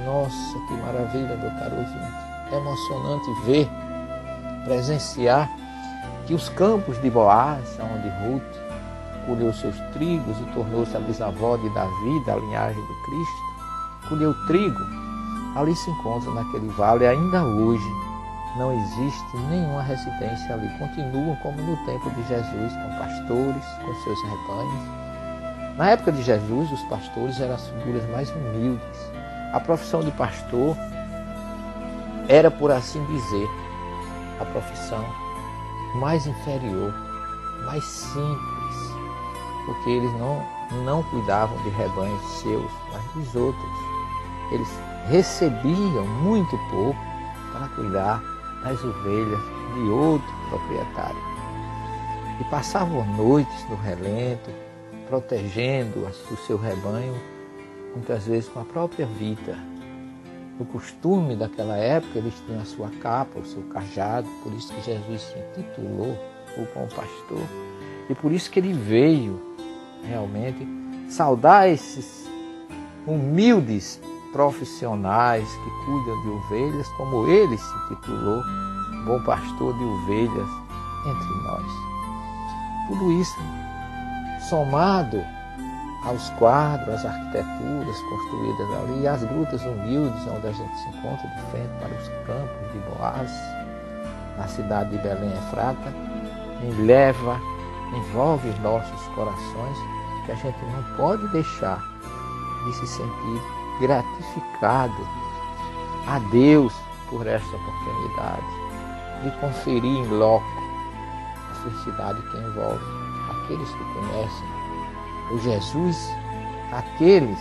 nossa, 0.05 0.59
que 0.67 0.73
maravilha, 0.73 1.35
meu 1.37 1.51
caro 1.59 1.75
ouvinte. 1.75 2.31
É 2.51 2.57
emocionante 2.57 3.31
ver, 3.45 3.69
presenciar 4.65 5.49
que 6.25 6.33
os 6.33 6.49
campos 6.49 7.01
de 7.01 7.09
Boaz, 7.09 7.77
onde 7.79 8.09
Ruth 8.09 8.61
colheu 9.25 9.53
seus 9.53 9.77
trigos 9.93 10.37
e 10.39 10.53
tornou-se 10.53 10.95
a 10.95 10.99
bisavó 10.99 11.57
de 11.57 11.69
Davi, 11.69 12.25
da 12.25 12.35
linhagem 12.35 12.81
do 12.81 13.01
Cristo, 13.05 14.09
colheu 14.09 14.33
trigo, 14.47 14.83
ali 15.55 15.75
se 15.75 15.89
encontra 15.91 16.31
naquele 16.31 16.67
vale 16.69 17.07
ainda 17.07 17.43
hoje 17.43 18.11
não 18.55 18.73
existe 18.73 19.37
nenhuma 19.49 19.81
residência 19.81 20.53
ali. 20.53 20.67
Continuam 20.77 21.35
como 21.37 21.61
no 21.61 21.77
tempo 21.85 22.09
de 22.11 22.27
Jesus, 22.27 22.73
com 22.73 22.97
pastores, 22.97 23.65
com 23.85 23.95
seus 24.03 24.21
rebanhos. 24.23 25.77
Na 25.77 25.91
época 25.91 26.11
de 26.11 26.21
Jesus, 26.21 26.71
os 26.71 26.81
pastores 26.83 27.39
eram 27.39 27.55
as 27.55 27.67
figuras 27.69 28.03
mais 28.09 28.29
humildes. 28.29 29.11
A 29.53 29.59
profissão 29.59 30.01
de 30.01 30.11
pastor 30.11 30.77
era, 32.27 32.49
por 32.49 32.71
assim 32.71 33.03
dizer, 33.05 33.49
a 34.39 34.45
profissão 34.45 35.05
mais 35.95 36.25
inferior, 36.25 36.93
mais 37.65 37.83
simples, 37.83 38.95
porque 39.65 39.89
eles 39.89 40.11
não, 40.13 40.41
não 40.83 41.03
cuidavam 41.03 41.61
de 41.63 41.69
rebanhos 41.69 42.21
seus, 42.41 42.71
mas 42.93 43.03
dos 43.13 43.35
outros. 43.35 43.71
Eles 44.51 44.69
recebiam 45.09 46.05
muito 46.23 46.57
pouco 46.69 46.99
para 47.51 47.67
cuidar 47.75 48.23
as 48.63 48.81
ovelhas 48.83 49.41
de 49.73 49.89
outro 49.89 50.33
proprietário. 50.49 51.31
E 52.39 52.43
passavam 52.45 53.05
noites 53.17 53.69
no 53.69 53.75
relento, 53.75 54.49
protegendo 55.07 56.07
o 56.31 56.37
seu 56.47 56.57
rebanho, 56.57 57.15
muitas 57.95 58.25
vezes 58.25 58.49
com 58.49 58.59
a 58.59 58.65
própria 58.65 59.05
vida. 59.05 59.57
No 60.59 60.65
costume 60.65 61.35
daquela 61.35 61.75
época, 61.75 62.19
eles 62.19 62.33
tinham 62.45 62.61
a 62.61 62.65
sua 62.65 62.89
capa, 63.01 63.39
o 63.39 63.45
seu 63.45 63.63
cajado, 63.63 64.27
por 64.43 64.53
isso 64.53 64.73
que 64.73 64.81
Jesus 64.81 65.21
se 65.21 65.39
intitulou 65.39 66.17
o 66.57 66.67
bom 66.75 66.87
pastor. 66.87 67.41
E 68.09 68.15
por 68.15 68.31
isso 68.31 68.51
que 68.51 68.59
ele 68.59 68.73
veio 68.73 69.41
realmente 70.03 70.67
saudar 71.09 71.69
esses 71.69 72.29
humildes 73.07 73.99
profissionais 74.31 75.47
que 75.47 75.85
cuidam 75.85 76.21
de 76.21 76.29
ovelhas, 76.29 76.87
como 76.89 77.27
ele 77.27 77.57
se 77.57 77.87
titulou, 77.89 78.43
bom 79.05 79.21
pastor 79.23 79.77
de 79.77 79.83
ovelhas 79.83 80.49
entre 81.05 81.43
nós. 81.43 81.65
Tudo 82.87 83.11
isso 83.13 83.37
somado 84.49 85.23
aos 86.03 86.29
quadros, 86.31 86.95
às 86.95 87.05
arquiteturas 87.05 88.01
construídas 88.09 88.69
ali, 88.83 89.07
às 89.07 89.23
grutas 89.23 89.61
humildes 89.63 90.27
onde 90.27 90.47
a 90.47 90.51
gente 90.51 90.75
se 90.77 90.89
encontra 90.89 91.27
de 91.27 91.41
frente 91.51 91.69
para 91.79 91.89
os 91.89 92.07
campos 92.25 92.71
de 92.73 92.79
Boaz, 92.79 93.31
na 94.37 94.47
cidade 94.47 94.89
de 94.89 94.97
Belém 94.97 95.31
Efrata, 95.33 95.93
leva, 96.79 97.39
envolve 97.95 98.49
os 98.49 98.59
nossos 98.59 99.07
corações, 99.15 99.77
que 100.25 100.31
a 100.31 100.35
gente 100.35 100.57
não 100.65 100.97
pode 100.97 101.27
deixar 101.29 101.79
de 102.65 102.73
se 102.73 102.87
sentir 102.87 103.41
gratificado 103.79 105.07
a 106.07 106.19
Deus 106.31 106.73
por 107.09 107.25
essa 107.25 107.55
oportunidade 107.55 108.45
de 109.23 109.31
conferir 109.39 109.83
em 109.83 110.07
loco 110.07 110.45
a 111.51 111.55
felicidade 111.55 112.21
que 112.21 112.37
envolve 112.37 112.83
aqueles 113.29 113.69
que 113.69 113.83
conhecem 113.93 114.60
Jesus, 115.39 115.97
aqueles 116.71 117.39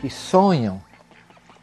que 0.00 0.10
sonham 0.10 0.80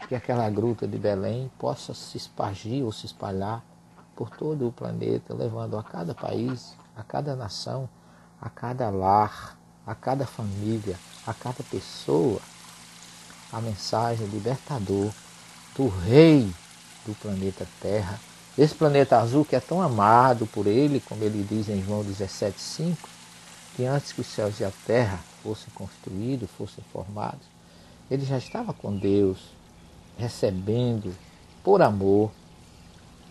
que 0.07 0.16
aquela 0.16 0.49
gruta 0.49 0.88
de 0.88 0.97
Belém 0.97 1.49
possa 1.57 1.93
se 1.93 2.18
espargir 2.18 2.84
ou 2.84 2.91
se 2.91 3.05
espalhar 3.05 3.64
por 4.16 4.30
todo 4.30 4.68
o 4.68 4.72
planeta, 4.72 5.34
levando 5.34 5.78
a 5.78 5.84
cada 5.84 6.14
país, 6.14 6.76
a 6.95 7.03
cada 7.03 7.36
nação, 7.36 7.89
a 8.41 8.49
cada 8.49 8.89
lar, 8.89 9.57
a 9.86 9.95
cada 9.95 10.26
família, 10.26 10.97
a 11.26 11.34
cada 11.34 11.64
pessoa 11.64 12.39
a 13.51 13.59
mensagem 13.59 14.26
libertador 14.28 15.12
do 15.76 15.88
Rei 15.88 16.49
do 17.05 17.14
planeta 17.16 17.68
Terra. 17.82 18.20
Esse 18.57 18.74
planeta 18.74 19.20
azul 19.20 19.45
que 19.45 19.55
é 19.55 19.59
tão 19.59 19.82
amado 19.82 20.45
por 20.47 20.68
ele, 20.68 21.01
como 21.01 21.24
ele 21.24 21.45
diz 21.47 21.70
em 21.70 21.84
João 21.84 22.03
17,5, 22.03 22.95
que 23.76 23.86
antes 23.86 24.12
que 24.12 24.22
os 24.22 24.28
céus 24.28 24.60
e 24.60 24.66
a 24.66 24.72
terra 24.86 25.20
fossem 25.44 25.74
construídos, 25.74 26.50
fossem 26.52 26.84
formados, 26.92 27.46
ele 28.10 28.26
já 28.26 28.38
estava 28.38 28.74
com 28.74 28.96
Deus, 28.96 29.40
recebendo 30.18 31.16
por 31.64 31.82
amor 31.82 32.32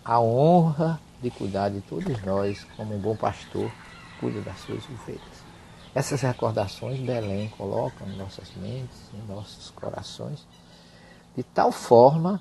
a 0.04 0.20
honra 0.20 1.00
de 1.22 1.30
cuidar 1.30 1.68
de 1.68 1.80
todos 1.82 2.22
nós, 2.22 2.64
como 2.76 2.94
um 2.94 2.98
bom 2.98 3.14
pastor 3.14 3.70
cuida 4.18 4.40
das 4.40 4.58
suas 4.60 4.84
ovelhas. 4.88 5.50
Essas 5.94 6.20
recordações 6.20 7.00
Belém 7.00 7.48
coloca 7.48 8.04
em 8.04 8.16
nossas 8.16 8.50
mentes, 8.56 8.96
em 9.12 9.26
nossos 9.26 9.70
corações, 9.70 10.46
de 11.36 11.42
tal 11.42 11.72
forma 11.72 12.40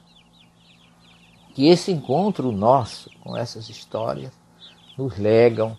que 1.53 1.67
esse 1.67 1.91
encontro 1.91 2.51
nosso 2.51 3.09
com 3.21 3.35
essas 3.35 3.69
histórias 3.69 4.31
nos 4.97 5.17
legam 5.17 5.77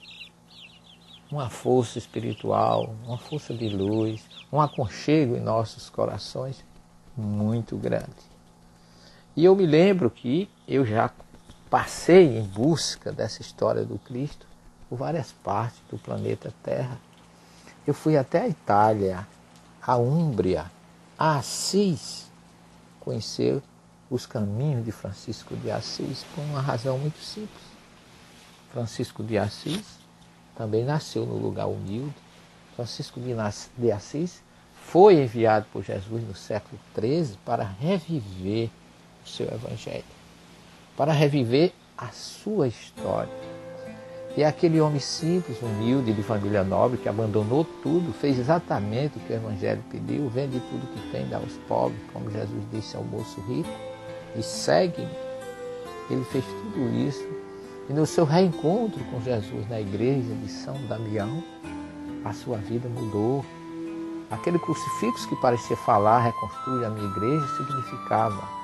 uma 1.31 1.49
força 1.49 1.99
espiritual, 1.99 2.95
uma 3.05 3.17
força 3.17 3.55
de 3.55 3.69
luz, 3.69 4.23
um 4.53 4.61
aconchego 4.61 5.37
em 5.37 5.41
nossos 5.41 5.89
corações 5.89 6.65
muito 7.17 7.77
grande. 7.77 8.31
E 9.37 9.45
eu 9.45 9.55
me 9.55 9.65
lembro 9.65 10.11
que 10.11 10.51
eu 10.67 10.85
já 10.85 11.11
passei 11.69 12.37
em 12.37 12.43
busca 12.43 13.13
dessa 13.13 13.41
história 13.41 13.85
do 13.85 13.97
Cristo 13.99 14.45
por 14.89 14.97
várias 14.97 15.31
partes 15.31 15.81
do 15.89 15.97
planeta 15.97 16.53
Terra 16.65 16.99
Eu 17.87 17.95
fui 17.95 18.17
até 18.17 18.41
a 18.41 18.49
Itália, 18.49 19.27
a 19.81 19.97
Úmbria, 19.97 20.71
a 21.17 21.39
Assis, 21.39 22.29
conhecer 22.99 23.63
os 24.11 24.27
caminhos 24.27 24.85
de 24.85 24.91
Francisco 24.91 25.57
de 25.57 25.71
Assis 25.71 26.25
por 26.35 26.43
uma 26.43 26.61
razão 26.61 26.99
muito 26.99 27.21
simples. 27.21 27.63
Francisco 28.73 29.23
de 29.23 29.39
Assis 29.39 30.00
também 30.61 30.85
nasceu 30.85 31.25
no 31.25 31.39
lugar 31.39 31.69
humilde. 31.69 32.13
Francisco 32.77 33.19
de 33.19 33.91
Assis 33.91 34.43
foi 34.75 35.23
enviado 35.23 35.65
por 35.73 35.83
Jesus 35.83 36.23
no 36.23 36.35
século 36.35 36.79
XIII 36.95 37.39
para 37.47 37.65
reviver 37.65 38.69
o 39.25 39.29
seu 39.29 39.47
evangelho, 39.47 40.05
para 40.99 41.15
reviver 41.15 41.73
a 41.97 42.09
sua 42.09 42.69
história. 42.69 43.33
E 44.37 44.45
aquele 44.45 44.83
homem 44.83 45.01
simples, 45.01 45.63
humilde, 45.63 46.13
de 46.13 46.23
família 46.23 46.63
nobre, 46.63 46.99
que 46.99 47.09
abandonou 47.09 47.65
tudo, 47.83 48.13
fez 48.13 48.39
exatamente 48.39 49.17
o 49.17 49.21
que 49.21 49.33
o 49.33 49.37
Evangelho 49.37 49.83
pediu, 49.91 50.29
vende 50.29 50.61
tudo 50.61 50.87
que 50.93 51.11
tem, 51.11 51.27
dá 51.29 51.39
aos 51.39 51.55
pobres, 51.67 51.99
como 52.13 52.31
Jesus 52.31 52.63
disse 52.71 52.95
ao 52.97 53.03
moço 53.03 53.41
rico, 53.49 53.71
e 54.37 54.43
segue. 54.43 55.09
Ele 56.11 56.25
fez 56.27 56.45
tudo 56.45 56.95
isso. 56.95 57.50
E 57.89 57.93
no 57.93 58.07
seu 58.07 58.25
reencontro 58.25 59.03
com 59.05 59.21
Jesus 59.21 59.69
na 59.69 59.81
igreja 59.81 60.35
de 60.35 60.49
São 60.49 60.75
Damião, 60.87 61.43
a 62.25 62.33
sua 62.33 62.59
vida 62.59 62.89
mudou. 62.89 63.45
Aquele 64.31 64.59
crucifixo 64.59 65.29
que 65.29 65.37
parecia 65.37 65.77
falar, 65.79 66.21
reconstrui 66.21 66.85
a 66.85 66.91
minha 66.91 67.11
igreja, 67.11 67.47
significava 67.57 68.61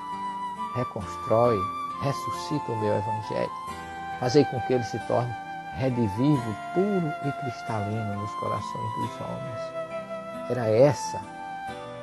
reconstrói, 0.77 1.59
ressuscita 2.01 2.71
o 2.71 2.79
meu 2.79 2.95
evangelho. 2.95 3.51
Fazei 4.19 4.45
com 4.45 4.59
que 4.61 4.73
ele 4.73 4.83
se 4.83 4.99
torne 5.07 5.33
redivivo, 5.77 6.55
puro 6.73 7.13
e 7.25 7.31
cristalino 7.31 8.15
nos 8.15 8.31
corações 8.35 8.93
dos 8.95 9.21
homens. 9.21 10.49
Era 10.49 10.67
essa 10.67 11.21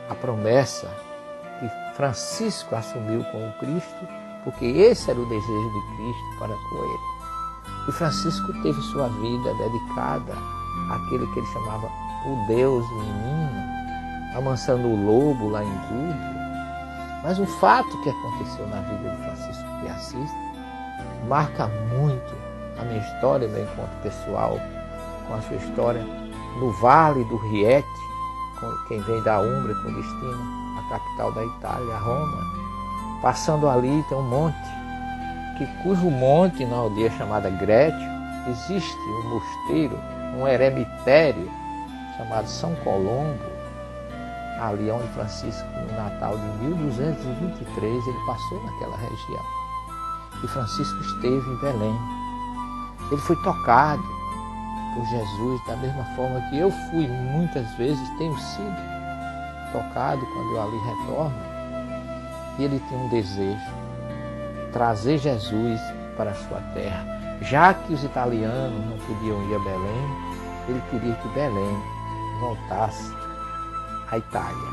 a 0.09 0.15
promessa 0.15 0.89
que 1.59 1.97
Francisco 1.97 2.75
assumiu 2.77 3.25
com 3.25 3.49
o 3.49 3.53
Cristo, 3.55 4.09
porque 4.45 4.64
esse 4.64 5.11
era 5.11 5.18
o 5.18 5.26
desejo 5.26 5.72
de 5.72 5.97
Cristo 5.97 6.38
para 6.38 6.55
com 6.55 6.84
ele. 6.84 7.88
E 7.88 7.92
Francisco 7.92 8.53
teve 8.62 8.80
sua 8.82 9.09
vida 9.09 9.55
dedicada 9.55 10.34
àquele 10.90 11.26
que 11.28 11.38
ele 11.38 11.47
chamava 11.49 11.86
o 12.26 12.47
Deus 12.47 12.88
menino, 12.92 14.36
amansando 14.36 14.88
o 14.88 15.07
lobo 15.07 15.51
lá 15.51 15.62
em 15.62 15.78
Gúbio. 15.88 16.34
Mas 17.22 17.38
um 17.38 17.47
fato 17.47 18.03
que 18.03 18.11
aconteceu 18.11 18.66
na 18.68 18.80
vida 18.80 19.11
de 19.11 19.22
Francisco 19.22 19.80
de 19.80 19.88
Assis 19.88 20.30
marca 21.26 21.68
muito 21.97 22.34
a 22.78 22.84
minha 22.84 23.01
história, 23.01 23.49
meu 23.49 23.62
encontro 23.62 23.97
pessoal 24.03 24.59
com 25.26 25.34
a 25.34 25.40
sua 25.42 25.57
história 25.57 26.03
no 26.59 26.70
Vale 26.72 27.24
do 27.24 27.36
Riete, 27.36 27.86
quem 28.88 29.01
vem 29.01 29.22
da 29.22 29.40
Umbra 29.40 29.74
com 29.74 29.92
destino 29.92 30.78
à 30.78 30.88
capital 30.88 31.32
da 31.32 31.45
Itália, 31.45 31.97
Roma. 31.99 32.54
Passando 33.21 33.69
ali 33.69 34.05
tem 34.09 34.19
um 34.19 34.29
monte, 34.29 34.57
que 35.57 35.67
cujo 35.83 36.11
monte 36.11 36.65
na 36.67 36.77
aldeia 36.77 37.11
chamada 37.12 37.49
Grétio 37.51 38.15
existe 38.49 38.99
um 38.99 39.29
mosteiro, 39.29 39.99
um 40.37 40.47
eremitério 40.47 41.51
chamado 42.17 42.47
São 42.47 42.75
Colombo, 42.77 43.39
ali 44.61 44.91
onde 44.91 45.09
Francisco, 45.09 45.67
no 45.75 45.97
Natal 45.97 46.37
de 46.37 46.65
1223, 46.65 48.07
ele 48.07 48.27
passou 48.27 48.62
naquela 48.65 48.97
região. 48.97 49.43
E 50.43 50.49
Francisco 50.49 51.01
esteve 51.01 51.51
em 51.51 51.57
Belém. 51.61 51.99
Ele 53.11 53.21
foi 53.21 53.37
tocado 53.43 54.03
por 54.95 55.05
Jesus 55.07 55.67
da 55.67 55.77
mesma 55.77 56.05
forma 56.17 56.41
que 56.51 56.59
eu 56.59 56.71
fui 56.71 57.09
muitas 57.09 57.69
vezes, 57.75 58.09
tenho 58.19 58.37
sido 58.39 58.95
tocado 59.73 60.25
quando 60.27 60.55
eu 60.55 60.62
ali 60.62 60.79
retorno. 60.79 61.54
E 62.59 62.65
ele 62.65 62.81
tem 62.89 62.99
um 62.99 63.09
desejo, 63.09 63.73
trazer 64.73 65.19
Jesus 65.19 65.81
para 66.17 66.31
a 66.31 66.35
sua 66.35 66.61
terra. 66.75 67.05
Já 67.43 67.75
que 67.75 67.93
os 67.93 68.05
italianos 68.05 68.87
não 68.87 68.99
podiam 68.99 69.43
ir 69.51 69.55
a 69.57 69.59
Belém, 69.59 70.35
ele 70.69 70.83
queria 70.91 71.15
que 71.15 71.29
Belém 71.29 71.77
voltasse 72.41 73.13
à 74.11 74.19
Itália. 74.19 74.69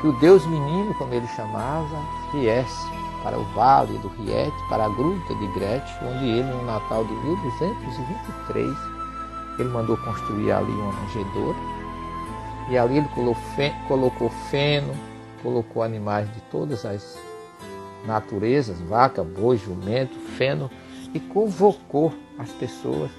Que 0.00 0.08
o 0.08 0.20
Deus 0.20 0.44
menino, 0.46 0.94
como 0.94 1.14
ele 1.14 1.26
chamava, 1.28 1.96
viesse 2.32 2.86
para 3.22 3.38
o 3.38 3.44
vale 3.54 3.96
do 3.98 4.08
Riete, 4.08 4.68
para 4.68 4.84
a 4.84 4.88
gruta 4.90 5.34
de 5.34 5.46
Gretchen, 5.48 6.08
onde 6.08 6.28
ele, 6.28 6.52
no 6.52 6.66
Natal 6.66 7.04
de 7.04 7.12
1223, 7.14 8.76
ele 9.58 9.68
mandou 9.70 9.96
construir 9.96 10.52
ali 10.52 10.70
uma 10.70 10.92
manjedoura. 10.92 11.58
E 12.68 12.76
ali 12.76 12.98
ele 12.98 13.08
colocou 13.88 14.30
feno, 14.50 14.94
colocou 15.44 15.82
animais 15.82 16.32
de 16.32 16.40
todas 16.50 16.86
as 16.86 17.18
naturezas, 18.06 18.80
vaca, 18.80 19.22
boi, 19.22 19.58
jumento, 19.58 20.18
feno, 20.36 20.70
e 21.12 21.20
convocou 21.20 22.12
as 22.38 22.50
pessoas 22.50 23.10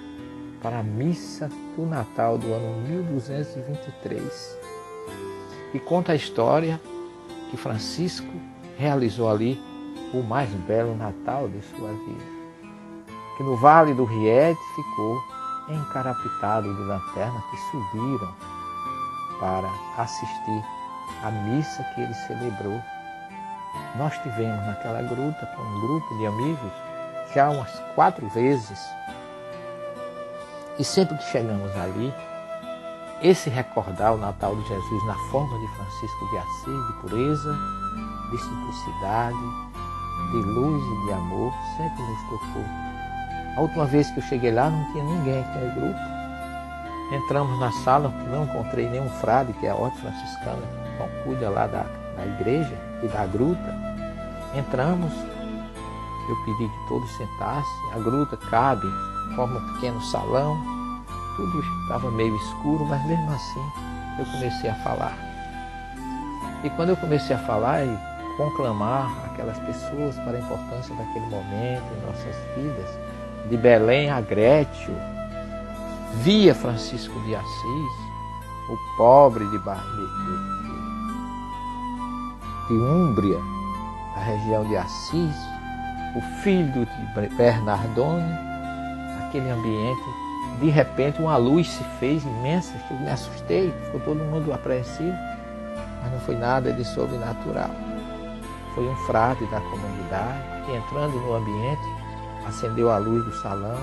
para 0.61 0.80
a 0.80 0.84
missa 0.84 1.49
do 1.78 1.86
Natal 1.86 2.38
do 2.38 2.51
ano 2.51 2.82
1223. 2.89 4.59
E 5.73 5.80
conta 5.80 6.11
a 6.13 6.15
história 6.15 6.82
que 7.51 7.57
Francisco 7.57 8.28
realizou 8.78 9.30
ali 9.30 9.61
o 10.13 10.23
mais 10.23 10.49
belo 10.49 10.95
Natal 10.95 11.47
de 11.47 11.61
sua 11.61 11.91
vida. 11.91 12.36
Que 13.38 13.43
no 13.43 13.55
vale 13.55 13.93
do 13.93 14.03
Riete 14.03 14.59
ficou 14.76 15.21
encarapitado 15.69 16.73
de 16.73 16.82
lanternas 16.82 17.43
que 17.51 17.57
subiram 17.71 18.36
para 19.39 19.69
assistir 19.97 20.63
à 21.24 21.32
missa 21.32 21.84
que 21.93 22.01
ele 22.01 22.13
celebrou. 22.13 22.82
Nós 23.95 24.13
tivemos 24.20 24.66
naquela 24.66 25.01
gruta 25.01 25.45
com 25.55 25.61
um 25.61 25.82
grupo 25.82 26.18
de 26.18 26.26
amigos 26.26 26.72
já 27.34 27.49
umas 27.49 27.72
quatro 27.95 28.28
vezes. 28.30 28.80
E 30.78 30.84
sempre 30.84 31.18
que 31.18 31.24
chegamos 31.26 31.76
ali, 31.78 32.13
esse 33.22 33.49
recordar 33.49 34.13
o 34.13 34.18
Natal 34.18 34.55
de 34.55 34.68
Jesus 34.68 35.05
na 35.05 35.16
forma 35.32 35.57
de 35.59 35.68
Francisco 35.76 36.30
de 36.30 36.38
Assis, 36.38 36.88
de 36.88 36.93
pureza, 37.01 37.57
de 38.32 38.38
simplicidade, 38.38 39.38
de 40.32 40.38
luz 40.38 40.84
e 40.84 41.05
de 41.05 41.13
amor 41.13 41.53
sempre 41.78 42.03
nos 42.03 42.22
tocou. 42.24 42.66
A 43.57 43.61
última 43.61 43.86
vez 43.86 44.09
que 44.11 44.20
eu 44.20 44.24
cheguei 44.24 44.51
lá 44.51 44.70
não 44.70 44.91
tinha 44.91 45.03
ninguém 45.03 45.43
com 45.43 45.59
o 45.59 45.72
grupo. 45.76 45.99
Entramos 47.13 47.59
na 47.59 47.72
sala, 47.84 48.09
não 48.30 48.43
encontrei 48.43 48.89
nenhum 48.89 49.09
frade, 49.22 49.53
que 49.53 49.66
é 49.66 49.70
a 49.70 49.76
ordem 49.76 49.99
franciscana, 49.99 50.63
então 50.96 51.08
cuida 51.24 51.50
lá 51.50 51.68
da, 51.68 51.86
da 52.16 52.26
igreja 52.26 52.76
e 53.04 53.08
da 53.08 53.26
gruta. 53.26 53.86
Entramos, 54.56 55.12
eu 56.30 56.36
pedi 56.46 56.68
que 56.68 56.88
todos 56.88 57.10
sentassem, 57.18 57.93
a 57.93 58.00
gruta 58.00 58.38
cabe, 58.50 58.88
forma 59.36 59.60
um 59.60 59.74
pequeno 59.74 60.02
salão, 60.02 60.58
tudo 61.36 61.62
estava 61.84 62.10
meio 62.12 62.36
escuro, 62.38 62.86
mas 62.86 63.06
mesmo 63.06 63.32
assim 63.32 63.72
eu 64.18 64.26
comecei 64.26 64.70
a 64.70 64.76
falar. 64.76 65.18
E 66.64 66.70
quando 66.72 66.89
eu 66.89 66.98
comecei 66.98 67.36
a 67.36 67.39
falar, 67.39 67.82
conclamar 68.38 69.12
aquelas 69.26 69.60
pessoas 69.60 70.16
para 70.16 70.38
a 70.38 70.39
importância 70.39 70.96
daquele 70.96 71.26
momento 71.28 71.84
em 71.93 72.06
nossas 72.06 72.36
vidas, 72.56 72.89
de 73.50 73.58
Belém 73.58 74.10
a 74.10 74.22
Grétio, 74.22 74.96
via 76.24 76.56
Francisco 76.56 77.20
de 77.22 77.36
Assis, 77.36 78.06
o 78.70 78.98
pobre 78.98 79.46
de, 79.50 79.60
Bar... 79.60 79.84
de, 82.68 82.74
Úmbria, 82.74 83.39
a 84.16 84.20
região 84.20 84.66
de 84.66 84.78
Assis, 84.78 85.36
o 86.16 86.22
filho 86.41 86.86
de 86.86 87.36
Bernardone, 87.36 88.34
aquele 89.28 89.49
ambiente, 89.49 90.03
de 90.59 90.70
repente 90.70 91.22
uma 91.22 91.38
luz 91.38 91.70
se 91.70 91.84
fez 91.99 92.24
imensa, 92.24 92.74
que 92.88 92.93
eu 92.93 92.99
me 92.99 93.09
assustei, 93.09 93.72
ficou 93.86 93.99
todo 94.01 94.18
mundo 94.18 94.53
apreensivo, 94.53 95.18
mas 96.01 96.11
não 96.11 96.20
foi 96.22 96.36
nada 96.36 96.72
de 96.72 96.86
sobrenatural 96.86 97.72
foi 98.76 98.88
um 98.88 98.95
frade 99.07 99.45
da 99.47 99.61
comunidade 99.61 100.66
que, 100.66 100.76
entrando 100.76 101.13
no 101.13 101.34
ambiente, 101.34 101.82
acendeu 102.45 102.91
a 102.91 102.97
luz 102.97 103.24
do 103.24 103.34
salão 103.41 103.80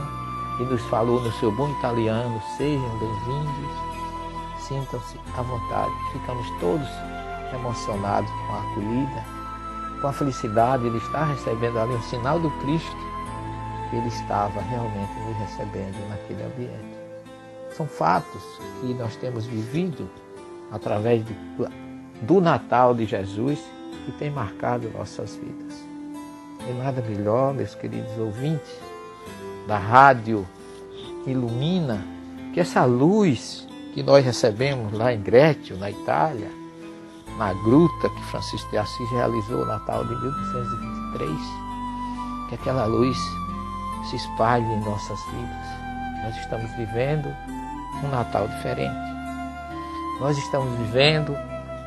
e 0.60 0.64
nos 0.64 0.82
falou 0.82 1.20
no 1.20 1.32
seu 1.32 1.50
bom 1.50 1.70
italiano: 1.70 2.40
sejam 2.58 2.98
bem-vindos, 2.98 3.76
sintam-se 4.60 5.18
à 5.36 5.42
vontade. 5.42 5.92
Ficamos 6.12 6.46
todos 6.60 6.88
emocionados 7.54 8.30
com 8.30 8.52
a 8.52 8.60
acolhida, 8.60 9.24
com 10.00 10.06
a 10.08 10.12
felicidade 10.12 10.82
de 10.82 10.88
ele 10.88 10.98
estar 10.98 11.24
recebendo 11.24 11.78
ali 11.78 11.94
um 11.94 12.02
sinal 12.02 12.38
do 12.38 12.50
Cristo 12.60 13.12
que 13.90 13.96
ele 13.96 14.08
estava 14.08 14.60
realmente 14.62 15.12
nos 15.20 15.36
recebendo 15.36 16.08
naquele 16.08 16.42
ambiente. 16.42 16.96
São 17.76 17.86
fatos 17.86 18.42
que 18.80 18.94
nós 18.94 19.16
temos 19.16 19.46
vivido 19.46 20.08
através 20.70 21.22
do, 21.22 21.68
do 22.22 22.40
Natal 22.40 22.94
de 22.94 23.04
Jesus 23.04 23.58
que 24.04 24.12
tem 24.12 24.30
marcado 24.30 24.90
nossas 24.90 25.36
vidas. 25.36 25.84
E 26.68 26.72
nada 26.72 27.02
melhor, 27.02 27.52
meus 27.52 27.74
queridos 27.74 28.16
ouvintes, 28.18 28.80
da 29.66 29.78
rádio 29.78 30.46
Ilumina, 31.26 32.04
que 32.52 32.60
essa 32.60 32.84
luz 32.84 33.66
que 33.92 34.02
nós 34.02 34.24
recebemos 34.24 34.92
lá 34.92 35.12
em 35.12 35.20
Grétio, 35.20 35.76
na 35.76 35.90
Itália, 35.90 36.50
na 37.38 37.52
gruta 37.52 38.08
que 38.08 38.24
Francisco 38.24 38.70
de 38.70 38.78
Assis 38.78 39.10
realizou 39.10 39.60
no 39.60 39.66
Natal 39.66 40.04
de 40.04 40.14
1223, 40.14 41.38
que 42.48 42.54
aquela 42.54 42.86
luz 42.86 43.16
se 44.10 44.16
espalhe 44.16 44.64
em 44.64 44.80
nossas 44.84 45.20
vidas. 45.26 45.66
Nós 46.24 46.36
estamos 46.36 46.70
vivendo 46.72 47.28
um 48.04 48.08
Natal 48.08 48.48
diferente. 48.48 49.12
Nós 50.20 50.36
estamos 50.38 50.72
vivendo 50.78 51.36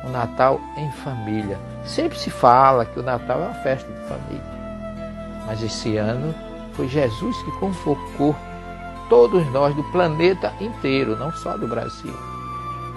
um 0.04 0.10
Natal 0.10 0.60
em 0.76 0.90
família. 0.92 1.58
Sempre 1.84 2.18
se 2.18 2.30
fala 2.30 2.84
que 2.84 2.98
o 2.98 3.02
Natal 3.02 3.40
é 3.40 3.44
uma 3.46 3.54
festa 3.54 3.90
de 3.90 4.08
família. 4.08 4.56
Mas 5.46 5.62
esse 5.62 5.96
ano 5.96 6.34
foi 6.74 6.88
Jesus 6.88 7.36
que 7.42 7.52
convocou 7.52 8.34
todos 9.08 9.46
nós 9.52 9.74
do 9.74 9.84
planeta 9.84 10.52
inteiro, 10.60 11.16
não 11.16 11.32
só 11.32 11.56
do 11.56 11.66
Brasil, 11.68 12.14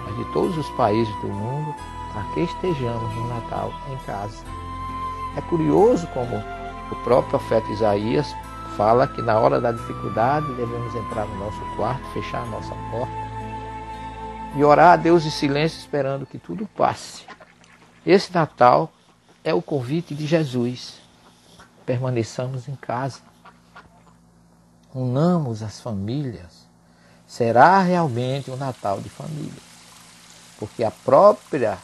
mas 0.04 0.16
de 0.16 0.24
todos 0.32 0.56
os 0.58 0.68
países 0.70 1.14
do 1.20 1.28
mundo, 1.28 1.74
para 2.12 2.24
que 2.34 2.40
estejamos 2.40 3.14
no 3.14 3.28
Natal 3.28 3.72
em 3.90 3.96
casa. 4.04 4.44
É 5.36 5.40
curioso 5.42 6.06
como 6.08 6.36
o 6.90 6.96
próprio 7.04 7.38
profeta 7.38 7.70
Isaías 7.70 8.34
fala 8.76 9.06
que 9.06 9.22
na 9.22 9.38
hora 9.38 9.60
da 9.60 9.72
dificuldade 9.72 10.46
devemos 10.54 10.94
entrar 10.94 11.26
no 11.26 11.38
nosso 11.38 11.60
quarto, 11.76 12.04
fechar 12.12 12.42
a 12.42 12.46
nossa 12.46 12.74
porta 12.90 13.30
e 14.56 14.64
orar 14.64 14.92
a 14.92 14.96
Deus 14.96 15.24
em 15.24 15.30
silêncio, 15.30 15.78
esperando 15.78 16.26
que 16.26 16.38
tudo 16.38 16.66
passe. 16.76 17.24
Esse 18.04 18.34
Natal 18.34 18.92
é 19.44 19.54
o 19.54 19.62
convite 19.62 20.14
de 20.14 20.26
Jesus. 20.26 21.00
Permaneçamos 21.86 22.68
em 22.68 22.74
casa 22.74 23.20
unamos 24.94 25.62
as 25.62 25.80
famílias, 25.80 26.66
será 27.26 27.80
realmente 27.80 28.50
um 28.50 28.56
Natal 28.56 29.00
de 29.00 29.08
família. 29.08 29.70
Porque 30.58 30.84
a 30.84 30.90
própria 30.90 31.78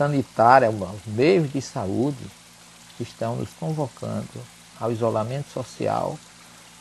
sanitária, 0.00 0.70
os 0.70 1.04
meios 1.06 1.52
de 1.52 1.60
saúde 1.60 2.24
estão 2.98 3.36
nos 3.36 3.50
convocando 3.50 4.40
ao 4.80 4.90
isolamento 4.90 5.50
social, 5.50 6.18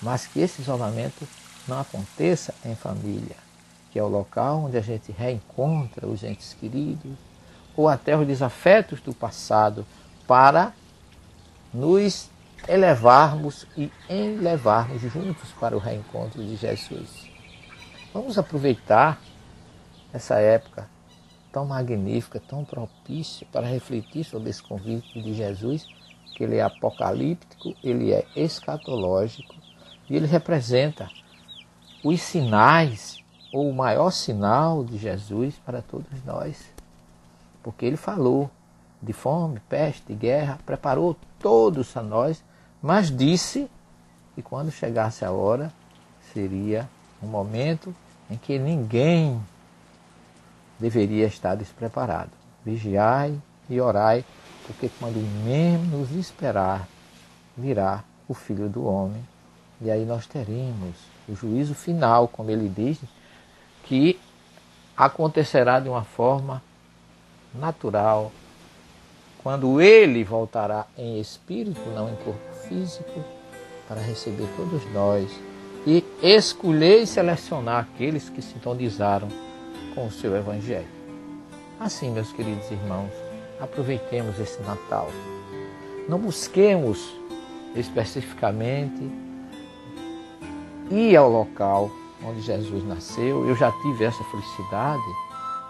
mas 0.02 0.26
que 0.26 0.40
esse 0.40 0.62
isolamento 0.62 1.28
não 1.68 1.82
aconteça 1.82 2.56
em 2.64 2.76
família, 2.76 3.36
que 3.92 4.00
é 4.00 4.04
o 4.04 4.08
local 4.08 4.64
onde 4.64 4.78
a 4.78 4.82
gente 4.82 5.12
reencontra 5.12 6.08
os 6.08 6.24
entes 6.24 6.56
queridos 6.58 7.12
ou 7.76 7.90
até 7.90 8.16
os 8.16 8.26
desafetos 8.26 9.02
do 9.02 9.14
passado 9.14 9.86
para 10.26 10.72
nos 11.74 12.30
elevarmos 12.70 13.68
e 13.76 13.92
elevarmos 14.10 15.02
juntos 15.02 15.50
para 15.60 15.76
o 15.76 15.80
reencontro 15.80 16.42
de 16.42 16.56
Jesus. 16.56 17.30
Vamos 18.14 18.38
aproveitar 18.38 19.20
essa 20.14 20.36
época 20.36 20.88
tão 21.52 21.66
magnífica, 21.66 22.40
tão 22.40 22.64
propícia 22.64 23.48
para 23.52 23.68
refletir 23.68 24.24
sobre 24.24 24.50
esse 24.50 24.62
convite 24.62 25.22
de 25.22 25.34
Jesus, 25.34 25.88
que 26.36 26.44
ele 26.44 26.58
é 26.58 26.64
apocalíptico, 26.64 27.76
ele 27.84 28.12
é 28.12 28.26
escatológico 28.36 29.56
e 30.10 30.16
ele 30.16 30.28
representa 30.28 31.10
os 32.04 32.22
sinais 32.22 33.24
ou 33.52 33.70
o 33.70 33.74
maior 33.74 34.12
sinal 34.12 34.84
de 34.84 34.98
Jesus 34.98 35.56
para 35.66 35.82
todos 35.82 36.24
nós. 36.24 36.72
Porque 37.64 37.86
ele 37.86 37.98
falou 37.98 38.50
de 39.02 39.14
fome, 39.14 39.60
peste, 39.68 40.14
guerra, 40.14 40.60
preparou 40.66 41.16
todos 41.40 41.96
a 41.98 42.02
nós 42.02 42.44
mas 42.82 43.16
disse 43.16 43.70
que 44.34 44.42
quando 44.42 44.72
chegasse 44.72 45.26
a 45.26 45.32
hora, 45.32 45.72
seria 46.34 46.90
um 47.22 47.28
momento 47.28 47.94
em 48.30 48.38
que 48.38 48.58
ninguém 48.58 49.42
deveria 50.80 51.28
estar 51.28 51.56
despreparado. 51.56 52.32
Vigiai 52.66 53.36
e 53.70 53.80
orai, 53.80 54.24
porque 54.66 54.90
quando 55.00 55.18
menos 55.44 56.12
esperar, 56.12 56.88
virá 57.58 58.04
o 58.28 58.34
Filho 58.34 58.70
do 58.70 58.86
Homem. 58.86 59.22
E 59.82 59.90
aí 59.90 60.06
nós 60.06 60.26
teremos 60.26 60.96
o 61.28 61.36
juízo 61.36 61.74
final, 61.74 62.28
como 62.28 62.52
ele 62.52 62.70
diz, 62.70 63.00
que 63.84 64.20
acontecerá 64.96 65.80
de 65.80 65.90
uma 65.90 66.04
forma 66.04 66.62
natural, 67.54 68.32
quando 69.42 69.80
ele 69.80 70.24
voltará 70.24 70.86
em 70.98 71.20
espírito, 71.20 71.80
não 71.96 72.10
em 72.10 72.16
corpo 72.18 72.54
físico 72.68 73.24
para 73.88 74.02
receber 74.02 74.48
todos 74.58 74.86
nós 74.94 75.32
e 75.88 76.04
escolher 76.22 77.02
e 77.02 77.08
selecionar 77.08 77.88
aqueles 77.92 78.30
que 78.30 78.42
sintonizaram 78.42 79.30
com 79.94 80.08
o 80.08 80.12
seu 80.12 80.36
Evangelho. 80.36 80.88
Assim, 81.80 82.12
meus 82.12 82.32
queridos 82.32 82.70
irmãos, 82.72 83.12
aproveitemos 83.60 84.40
esse 84.40 84.62
Natal. 84.62 85.10
Não 86.08 86.20
busquemos 86.20 87.14
especificamente 87.76 89.12
ir 90.90 91.16
ao 91.16 91.30
local 91.30 91.90
onde 92.24 92.42
Jesus 92.42 92.84
nasceu. 92.84 93.48
Eu 93.48 93.56
já 93.56 93.72
tive 93.82 94.04
essa 94.04 94.24
felicidade. 94.26 95.02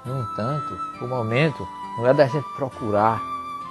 No 0.06 0.22
entanto, 0.22 0.78
o 1.02 1.08
momento 1.08 1.68
não 1.98 2.08
é 2.08 2.14
da 2.14 2.26
gente 2.26 2.48
procurar 2.56 3.22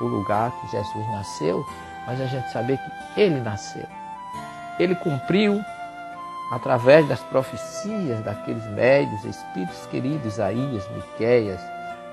o 0.01 0.05
lugar 0.05 0.53
que 0.61 0.71
Jesus 0.71 1.07
nasceu, 1.09 1.65
mas 2.07 2.21
a 2.21 2.27
gente 2.27 2.53
saber 2.53 2.79
que 2.79 3.21
ele 3.21 3.41
nasceu. 3.41 3.87
Ele 4.79 4.95
cumpriu 4.97 5.61
através 6.51 7.07
das 7.09 7.21
profecias 7.21 8.25
daqueles 8.25 8.65
médios, 8.71 9.25
espíritos 9.25 9.87
queridos, 9.87 10.35
Isaías, 10.35 10.89
Miqueias, 10.91 11.61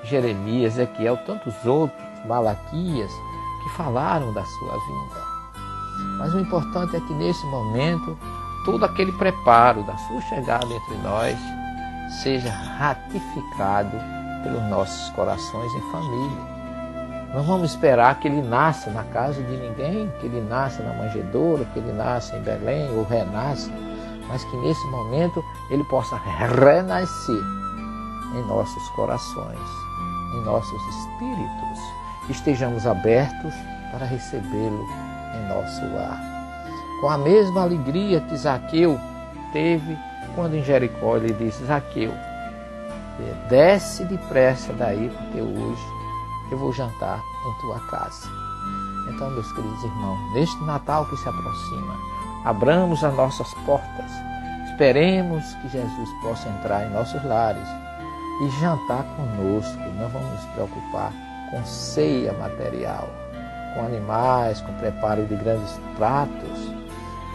Jeremias, 0.04 0.74
Ezequiel, 0.74 1.18
tantos 1.26 1.54
outros, 1.66 2.00
Malaquias, 2.26 3.12
que 3.64 3.70
falaram 3.78 4.34
da 4.34 4.44
sua 4.44 4.74
vinda. 4.74 5.26
Mas 6.18 6.34
o 6.34 6.40
importante 6.40 6.96
é 6.96 7.00
que 7.00 7.14
nesse 7.14 7.46
momento, 7.48 8.18
todo 8.66 8.84
aquele 8.84 9.12
preparo 9.14 9.84
da 9.84 9.96
sua 9.98 10.22
chegada 10.22 10.66
entre 10.66 10.98
nós 10.98 11.38
seja 12.22 12.50
ratificado 12.50 13.98
pelos 14.44 14.64
nossos 14.70 15.10
corações 15.12 15.74
em 15.74 15.92
família 15.92 16.56
não 17.36 17.44
vamos 17.44 17.72
esperar 17.72 18.18
que 18.18 18.30
ele 18.30 18.42
nasça 18.42 18.90
na 18.92 19.04
casa 19.04 19.44
de 19.44 19.58
ninguém, 19.58 20.10
que 20.22 20.26
ele 20.26 20.40
nasça 20.40 20.82
na 20.82 20.94
manjedoura, 20.94 21.66
que 21.66 21.80
ele 21.80 21.92
nasça 21.92 22.38
em 22.38 22.42
Belém 22.42 22.90
ou 22.96 23.04
renasça, 23.04 23.70
mas 24.28 24.44
que 24.44 24.58
nesse 24.58 24.86
momento 24.88 25.44
ele 25.70 25.84
possa 25.84 26.16
renascer 26.18 27.44
em 28.36 28.48
nossos 28.48 28.90
corações, 28.90 29.60
em 30.36 30.42
nossos 30.44 30.82
espíritos. 30.88 31.80
Estejamos 32.30 32.86
abertos 32.88 33.54
para 33.92 34.06
recebê-lo 34.06 34.86
em 35.36 35.48
nosso 35.48 35.82
lar. 35.94 36.20
Com 37.02 37.10
a 37.10 37.18
mesma 37.18 37.62
alegria 37.62 38.22
que 38.22 38.36
Zaqueu 38.36 39.00
teve 39.54 39.98
quando 40.36 40.56
em 40.56 40.64
Jericó 40.64 41.18
ele 41.18 41.34
disse: 41.34 41.66
Zaqueu, 41.66 42.14
desce 43.50 44.04
depressa 44.06 44.74
daí, 44.74 45.10
porque 45.10 45.42
hoje 45.42 45.84
eu 46.52 46.58
vou 46.58 46.74
jantar 46.74 47.20
em 47.48 47.62
tua 47.62 47.80
casa. 47.88 48.28
Então, 49.10 49.30
meus 49.32 49.52
queridos 49.52 49.84
irmãos, 49.84 50.34
neste 50.34 50.64
Natal 50.64 51.06
que 51.06 51.18
se 51.18 51.30
aproxima, 51.30 51.96
abramos 52.46 53.04
as 53.04 53.14
nossas 53.16 53.52
portas, 53.66 54.12
esperemos 54.70 55.44
que 55.56 55.70
Jesus 55.70 56.10
possa 56.22 56.48
entrar 56.50 56.86
em 56.86 56.92
nossos 56.92 57.24
lares 57.26 57.68
e 58.42 58.50
jantar 58.62 59.04
conosco. 59.16 59.80
Não 60.00 60.10
vamos 60.10 60.32
nos 60.32 60.46
preocupar 60.54 61.12
com 61.50 61.66
ceia 61.66 62.34
material, 62.34 63.10
com 63.74 63.86
animais, 63.86 64.62
com 64.62 64.74
preparo 64.74 65.26
de 65.26 65.36
grandes 65.36 65.80
pratos. 65.98 66.72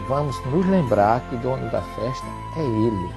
Vamos 0.07 0.35
nos 0.45 0.65
lembrar 0.67 1.21
que 1.29 1.35
o 1.35 1.39
dono 1.39 1.69
da 1.69 1.81
festa 1.81 2.25
é 2.57 2.61
Ele. 2.61 3.13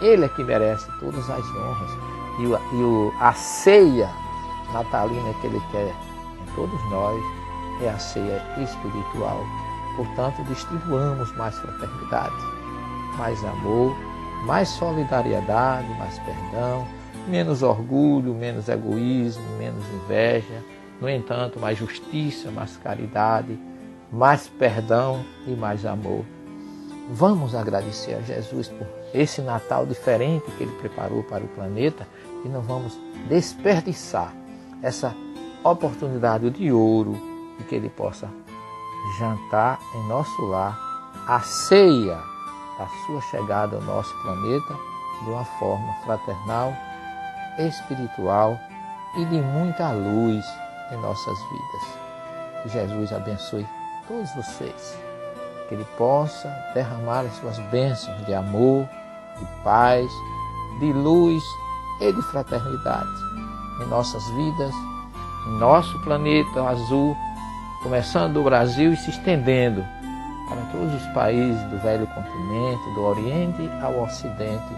Ele 0.00 0.24
é 0.24 0.28
que 0.28 0.44
merece 0.44 0.86
todas 1.00 1.28
as 1.30 1.44
honras. 1.56 1.90
E, 2.38 2.46
o, 2.46 2.58
e 2.72 2.82
o, 2.82 3.12
a 3.20 3.32
ceia 3.32 4.10
natalina 4.72 5.32
que 5.40 5.46
Ele 5.46 5.62
quer 5.70 5.88
em 5.88 6.54
todos 6.54 6.90
nós 6.90 7.22
é 7.82 7.88
a 7.88 7.98
ceia 7.98 8.42
espiritual. 8.58 9.44
Portanto, 9.96 10.44
distribuamos 10.44 11.34
mais 11.36 11.56
fraternidade, 11.56 12.34
mais 13.16 13.42
amor, 13.44 13.96
mais 14.44 14.68
solidariedade, 14.68 15.88
mais 15.98 16.18
perdão, 16.18 16.86
menos 17.26 17.62
orgulho, 17.62 18.34
menos 18.34 18.68
egoísmo, 18.68 19.42
menos 19.58 19.84
inveja. 19.94 20.62
No 21.00 21.08
entanto, 21.08 21.58
mais 21.58 21.78
justiça, 21.78 22.50
mais 22.50 22.76
caridade, 22.76 23.58
mais 24.12 24.48
perdão 24.48 25.24
e 25.46 25.50
mais 25.50 25.84
amor. 25.84 26.24
Vamos 27.10 27.54
agradecer 27.54 28.14
a 28.14 28.20
Jesus 28.20 28.68
por 28.68 28.86
esse 29.14 29.40
Natal 29.40 29.86
diferente 29.86 30.50
que 30.52 30.64
Ele 30.64 30.72
preparou 30.72 31.22
para 31.22 31.44
o 31.44 31.48
planeta 31.48 32.06
e 32.44 32.48
não 32.48 32.60
vamos 32.60 32.98
desperdiçar 33.28 34.34
essa 34.82 35.14
oportunidade 35.62 36.50
de 36.50 36.72
ouro 36.72 37.16
e 37.60 37.62
que 37.64 37.74
Ele 37.74 37.88
possa 37.88 38.28
jantar 39.12 39.78
em 39.94 40.08
nosso 40.08 40.44
lar 40.46 40.78
a 41.26 41.40
ceia 41.40 42.18
da 42.78 42.86
sua 43.06 43.20
chegada 43.22 43.76
ao 43.76 43.82
nosso 43.82 44.14
planeta 44.22 44.74
de 45.22 45.30
uma 45.30 45.44
forma 45.58 45.92
fraternal, 46.04 46.72
espiritual 47.58 48.58
e 49.16 49.24
de 49.24 49.40
muita 49.40 49.90
luz 49.92 50.44
em 50.92 50.96
nossas 50.98 51.38
vidas. 51.50 52.62
Que 52.62 52.68
Jesus 52.68 53.12
abençoe 53.12 53.66
todos 54.06 54.34
vocês. 54.34 54.98
Que 55.68 55.74
Ele 55.74 55.86
possa 55.96 56.48
derramar 56.74 57.20
as 57.20 57.34
suas 57.36 57.58
bênçãos 57.70 58.24
de 58.26 58.34
amor, 58.34 58.88
de 59.38 59.46
paz, 59.64 60.06
de 60.78 60.92
luz 60.92 61.42
e 62.00 62.12
de 62.12 62.22
fraternidade 62.22 63.26
em 63.80 63.86
nossas 63.86 64.24
vidas, 64.30 64.74
em 65.46 65.58
nosso 65.58 65.98
planeta 66.00 66.62
azul, 66.68 67.16
começando 67.86 68.32
do 68.32 68.42
Brasil 68.42 68.92
e 68.92 68.96
se 68.96 69.10
estendendo 69.10 69.84
para 70.48 70.60
todos 70.72 70.92
os 70.92 71.06
países 71.14 71.62
do 71.70 71.78
velho 71.78 72.04
continente, 72.08 72.94
do 72.96 73.02
Oriente 73.02 73.70
ao 73.80 74.02
Ocidente, 74.02 74.74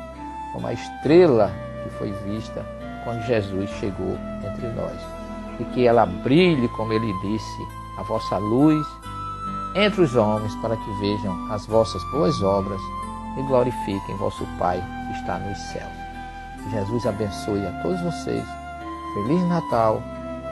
como 0.52 0.66
a 0.66 0.74
estrela 0.74 1.50
que 1.82 1.88
foi 1.96 2.12
vista 2.26 2.66
quando 3.04 3.22
Jesus 3.22 3.70
chegou 3.80 4.14
entre 4.44 4.68
nós. 4.76 5.00
E 5.59 5.64
que 5.72 5.86
ela 5.86 6.04
brilhe, 6.04 6.68
como 6.68 6.92
ele 6.92 7.11
disse, 7.22 7.66
a 7.98 8.02
vossa 8.02 8.36
luz 8.36 8.86
entre 9.74 10.02
os 10.02 10.14
homens, 10.14 10.54
para 10.56 10.76
que 10.76 10.90
vejam 11.00 11.50
as 11.50 11.64
vossas 11.64 12.02
boas 12.12 12.42
obras 12.42 12.80
e 13.38 13.42
glorifiquem 13.44 14.16
vosso 14.18 14.46
Pai 14.59 14.84
que 15.06 15.18
está 15.18 15.38
nos 15.38 15.56
céus. 15.72 15.92
Que 16.62 16.70
Jesus 16.72 17.06
abençoe 17.06 17.66
a 17.66 17.72
todos 17.82 18.02
vocês. 18.02 18.44
Feliz 19.14 19.42
Natal, 19.48 20.02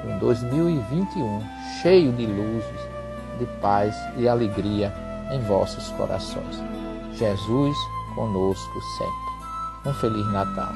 um 0.04 0.18
2021 0.18 1.42
cheio 1.80 2.12
de 2.12 2.26
luzes, 2.26 2.88
de 3.38 3.46
paz 3.60 3.94
e 4.16 4.28
alegria 4.28 4.92
em 5.30 5.40
vossos 5.42 5.88
corações. 5.92 6.62
Jesus 7.14 7.76
conosco 8.14 8.80
sempre. 8.98 9.90
Um 9.90 9.94
Feliz 9.94 10.26
Natal. 10.32 10.72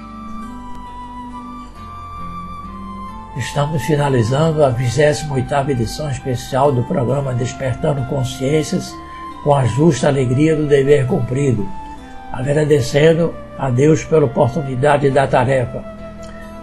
Estamos 3.37 3.83
finalizando 3.83 4.64
a 4.64 4.73
28ª 4.73 5.71
edição 5.71 6.11
especial 6.11 6.73
do 6.73 6.83
programa 6.83 7.33
Despertando 7.33 8.05
Consciências 8.07 8.95
com 9.45 9.55
a 9.55 9.64
justa 9.64 10.09
alegria 10.09 10.57
do 10.57 10.66
dever 10.66 11.07
cumprido, 11.07 11.66
agradecendo 12.33 13.35
a 13.59 13.71
Deus 13.71 14.05
pela 14.05 14.27
oportunidade 14.27 15.11
da 15.11 15.27
tarefa. 15.27 15.83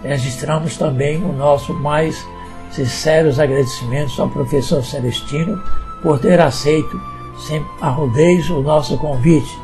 Registramos 0.03 0.77
também 0.77 1.23
o 1.23 1.31
nosso 1.31 1.73
mais 1.73 2.23
sinceros 2.71 3.39
agradecimentos 3.39 4.19
ao 4.19 4.29
professor 4.29 4.83
Celestino 4.83 5.61
por 6.01 6.19
ter 6.19 6.39
aceito 6.39 6.99
sem 7.47 7.63
arrudez 7.81 8.49
o 8.49 8.61
nosso 8.61 8.97
convite. 8.97 9.57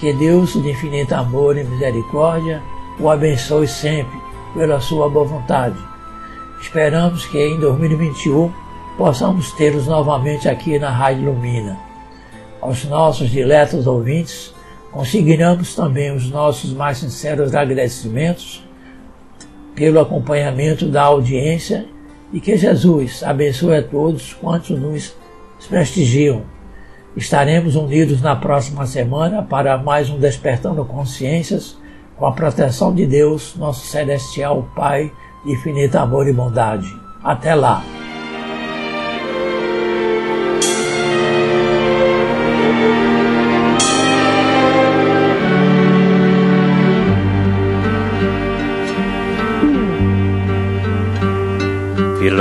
Que 0.00 0.12
Deus 0.12 0.52
de 0.52 0.70
infinito 0.70 1.14
amor 1.14 1.56
e 1.56 1.64
misericórdia 1.64 2.62
o 2.98 3.08
abençoe 3.08 3.68
sempre 3.68 4.18
pela 4.54 4.80
sua 4.80 5.08
boa 5.08 5.24
vontade. 5.24 5.78
Esperamos 6.60 7.26
que 7.26 7.38
em 7.38 7.58
2021 7.58 8.52
possamos 8.96 9.52
tê-los 9.52 9.86
novamente 9.86 10.48
aqui 10.48 10.78
na 10.78 10.90
Rádio 10.90 11.32
Lumina. 11.32 11.78
Aos 12.60 12.84
nossos 12.84 13.30
diletos 13.30 13.86
ouvintes, 13.86 14.54
consignamos 14.90 15.74
também 15.74 16.14
os 16.14 16.30
nossos 16.30 16.72
mais 16.72 16.98
sinceros 16.98 17.54
agradecimentos 17.54 18.62
pelo 19.74 20.00
acompanhamento 20.00 20.86
da 20.86 21.02
audiência 21.02 21.86
e 22.32 22.40
que 22.40 22.56
Jesus 22.56 23.22
abençoe 23.22 23.76
a 23.76 23.82
todos 23.82 24.32
quantos 24.34 24.78
nos 24.78 25.14
prestigiam. 25.68 26.42
Estaremos 27.16 27.76
unidos 27.76 28.22
na 28.22 28.34
próxima 28.34 28.86
semana 28.86 29.42
para 29.42 29.76
mais 29.76 30.08
um 30.08 30.18
Despertando 30.18 30.84
Consciências, 30.84 31.76
com 32.16 32.26
a 32.26 32.32
proteção 32.32 32.94
de 32.94 33.06
Deus, 33.06 33.54
nosso 33.56 33.86
celestial 33.86 34.68
Pai 34.74 35.12
de 35.44 35.52
infinito 35.52 35.96
amor 35.96 36.26
e 36.26 36.32
bondade. 36.32 36.88
Até 37.22 37.54
lá! 37.54 38.01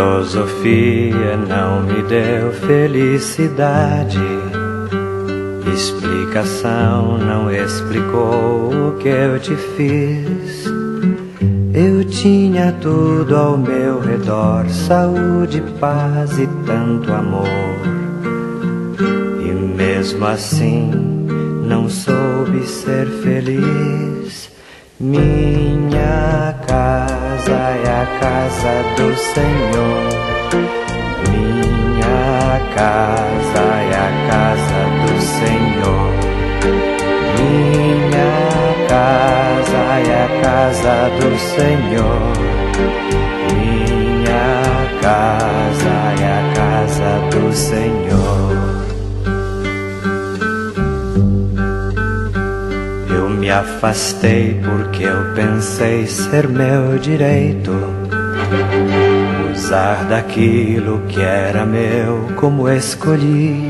Filosofia 0.02 1.38
não 1.47 1.84
me 1.84 2.02
deu 2.02 2.52
felicidade. 2.54 4.18
Explicação 5.72 7.20
não 7.20 7.52
explicou 7.52 8.72
o 8.88 8.97
que 8.97 9.08
eu 9.08 9.39
te 9.39 9.56
fiz. 9.56 10.66
Eu 11.72 12.04
tinha 12.06 12.72
tudo 12.82 13.38
ao 13.38 13.56
meu 13.56 13.99
redor: 13.99 14.68
saúde, 14.70 15.62
paz 15.80 16.36
e 16.39 16.47
tanto 16.66 17.14
amor. 17.14 17.45
E 19.39 19.52
mesmo 19.54 20.26
assim 20.26 20.89
não 21.64 21.88
soube 21.88 22.66
ser 22.66 23.06
feliz. 23.06 24.49
Minha 24.99 26.56
casa 27.42 27.54
é 27.54 27.89
a 27.89 28.06
casa 28.20 28.74
do 28.96 29.16
Senhor. 29.18 30.10
Minha 31.32 32.60
casa 32.76 33.64
é 33.82 33.96
a 33.98 34.12
casa 34.30 34.82
do 35.02 35.14
Senhor. 35.22 36.10
Minha 37.39 38.34
casa 38.88 39.82
é 39.98 40.14
a 40.14 40.28
casa 40.44 40.96
do 41.20 41.30
Senhor. 41.39 42.22
Minha 43.56 44.48
casa 45.02 45.94
é 46.20 46.26
a 46.28 46.42
casa 46.54 47.12
do 47.32 47.54
Senhor. 47.54 48.51
Me 53.42 53.50
afastei 53.50 54.62
porque 54.64 55.04
eu 55.04 55.34
pensei 55.34 56.06
ser 56.06 56.48
meu 56.48 57.00
direito 57.00 57.72
usar 59.52 60.06
daquilo 60.06 61.02
que 61.08 61.20
era 61.20 61.66
meu 61.66 62.28
como 62.36 62.70
escolhi. 62.70 63.64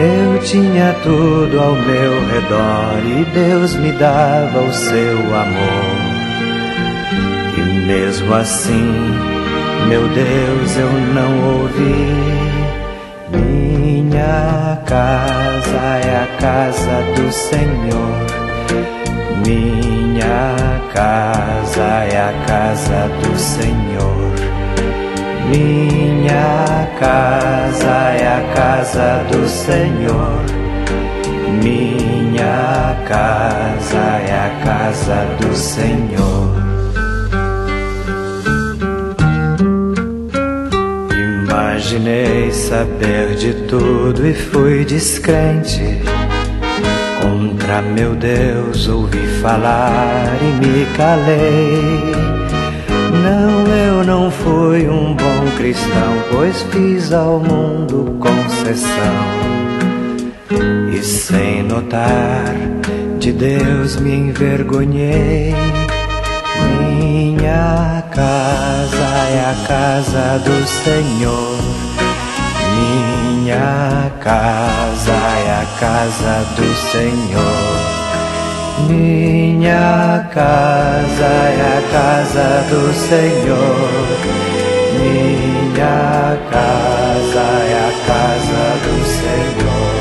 Eu 0.00 0.40
tinha 0.40 0.92
tudo 1.04 1.60
ao 1.60 1.72
meu 1.72 2.26
redor 2.32 2.98
e 3.06 3.24
Deus 3.32 3.76
me 3.76 3.92
dava 3.92 4.58
o 4.60 4.72
seu 4.72 5.18
amor. 5.36 6.00
E 7.56 7.86
mesmo 7.86 8.34
assim, 8.34 8.92
meu 9.86 10.02
Deus, 10.08 10.76
eu 10.76 10.90
não 11.14 11.60
ouvi. 11.60 12.50
Minha 13.30 14.78
casa 14.84 15.78
é 16.04 16.24
a 16.24 16.29
casa 16.40 17.02
do 17.14 17.30
Senhor. 17.30 18.26
Minha 19.46 20.80
casa 20.92 21.82
é 21.82 22.18
a 22.18 22.32
casa 22.46 23.08
do 23.22 23.38
Senhor. 23.38 24.32
Minha 25.48 26.88
casa 26.98 28.12
é 28.18 28.26
a 28.26 28.54
casa 28.54 29.24
do 29.30 29.46
Senhor. 29.46 30.40
Minha 31.62 32.96
casa 33.06 33.98
é 33.98 34.32
a 34.32 34.64
casa 34.64 35.26
do 35.40 35.54
Senhor. 35.54 36.50
Imaginei 41.42 42.50
saber 42.50 43.34
de 43.34 43.52
tudo 43.66 44.26
e 44.26 44.32
fui 44.32 44.84
descrente. 44.84 46.19
Contra 47.70 47.82
meu 47.82 48.16
Deus 48.16 48.88
ouvi 48.88 49.24
falar 49.40 50.36
e 50.42 50.66
me 50.66 50.86
calei. 50.96 52.12
Não, 53.22 53.64
eu 53.72 54.04
não 54.04 54.28
fui 54.28 54.88
um 54.88 55.14
bom 55.14 55.56
cristão, 55.56 56.16
pois 56.32 56.62
fiz 56.72 57.12
ao 57.12 57.38
mundo 57.38 58.18
concessão. 58.18 58.90
E 60.92 61.00
sem 61.00 61.62
notar, 61.62 62.56
de 63.20 63.30
Deus 63.30 63.94
me 64.00 64.16
envergonhei. 64.16 65.54
Minha 66.80 68.02
casa 68.10 69.06
é 69.30 69.44
a 69.48 69.68
casa 69.68 70.38
do 70.40 70.66
Senhor. 70.66 71.49
Minha 73.50 74.12
casa 74.20 75.10
é 75.10 75.50
a 75.50 75.66
casa 75.80 76.34
do 76.54 76.72
Senhor. 76.92 77.80
Minha 78.88 80.24
casa 80.32 81.24
é 81.24 81.78
a 81.78 81.82
casa 81.90 82.46
do 82.70 82.92
Senhor. 82.94 83.90
Minha 85.00 86.38
casa 86.48 87.44
é 87.66 87.74
a 87.74 87.92
casa 88.06 88.62
do 88.84 88.96
Senhor. 89.18 89.94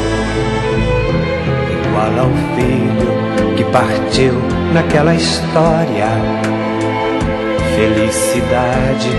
Igual 1.88 2.14
ao 2.20 2.32
filho 2.54 3.12
que 3.58 3.64
partiu 3.72 4.36
naquela 4.76 5.16
história. 5.16 6.10
Felicidade 7.76 9.10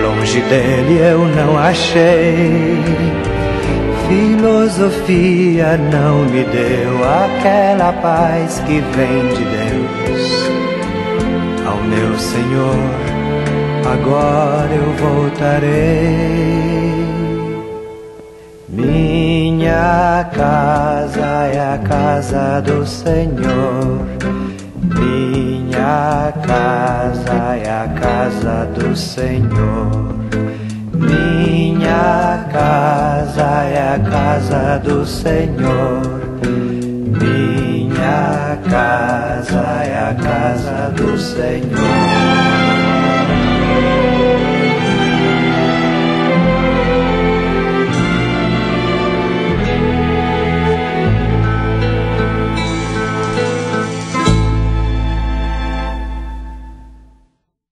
longe 0.00 0.40
dele 0.42 1.00
eu 1.00 1.26
não 1.34 1.58
achei. 1.58 3.31
Filosofia 4.12 5.78
não 5.90 6.26
me 6.26 6.44
deu 6.44 7.02
aquela 7.02 7.94
paz 7.94 8.60
que 8.66 8.78
vem 8.94 9.28
de 9.28 9.42
Deus. 9.42 10.22
Ao 11.66 11.78
meu 11.78 12.18
Senhor, 12.18 12.76
agora 13.90 14.70
eu 14.74 14.92
voltarei. 14.98 16.12
Minha 18.68 20.28
casa 20.34 21.48
é 21.50 21.74
a 21.74 21.78
casa 21.78 22.60
do 22.60 22.86
Senhor. 22.86 23.98
Minha 24.94 26.34
casa 26.46 27.56
é 27.64 27.70
a 27.70 27.88
casa 27.98 28.66
do 28.74 28.94
Senhor. 28.94 30.12
Minha 31.92 32.48
casa 32.50 33.64
é 33.64 33.94
a 33.94 33.98
casa 33.98 34.78
do 34.78 35.04
Senhor. 35.04 36.22
Minha 37.20 38.58
casa 38.70 39.60
é 39.84 39.98
a 39.98 40.14
casa 40.14 40.90
do 40.96 41.18
Senhor. 41.18 43.11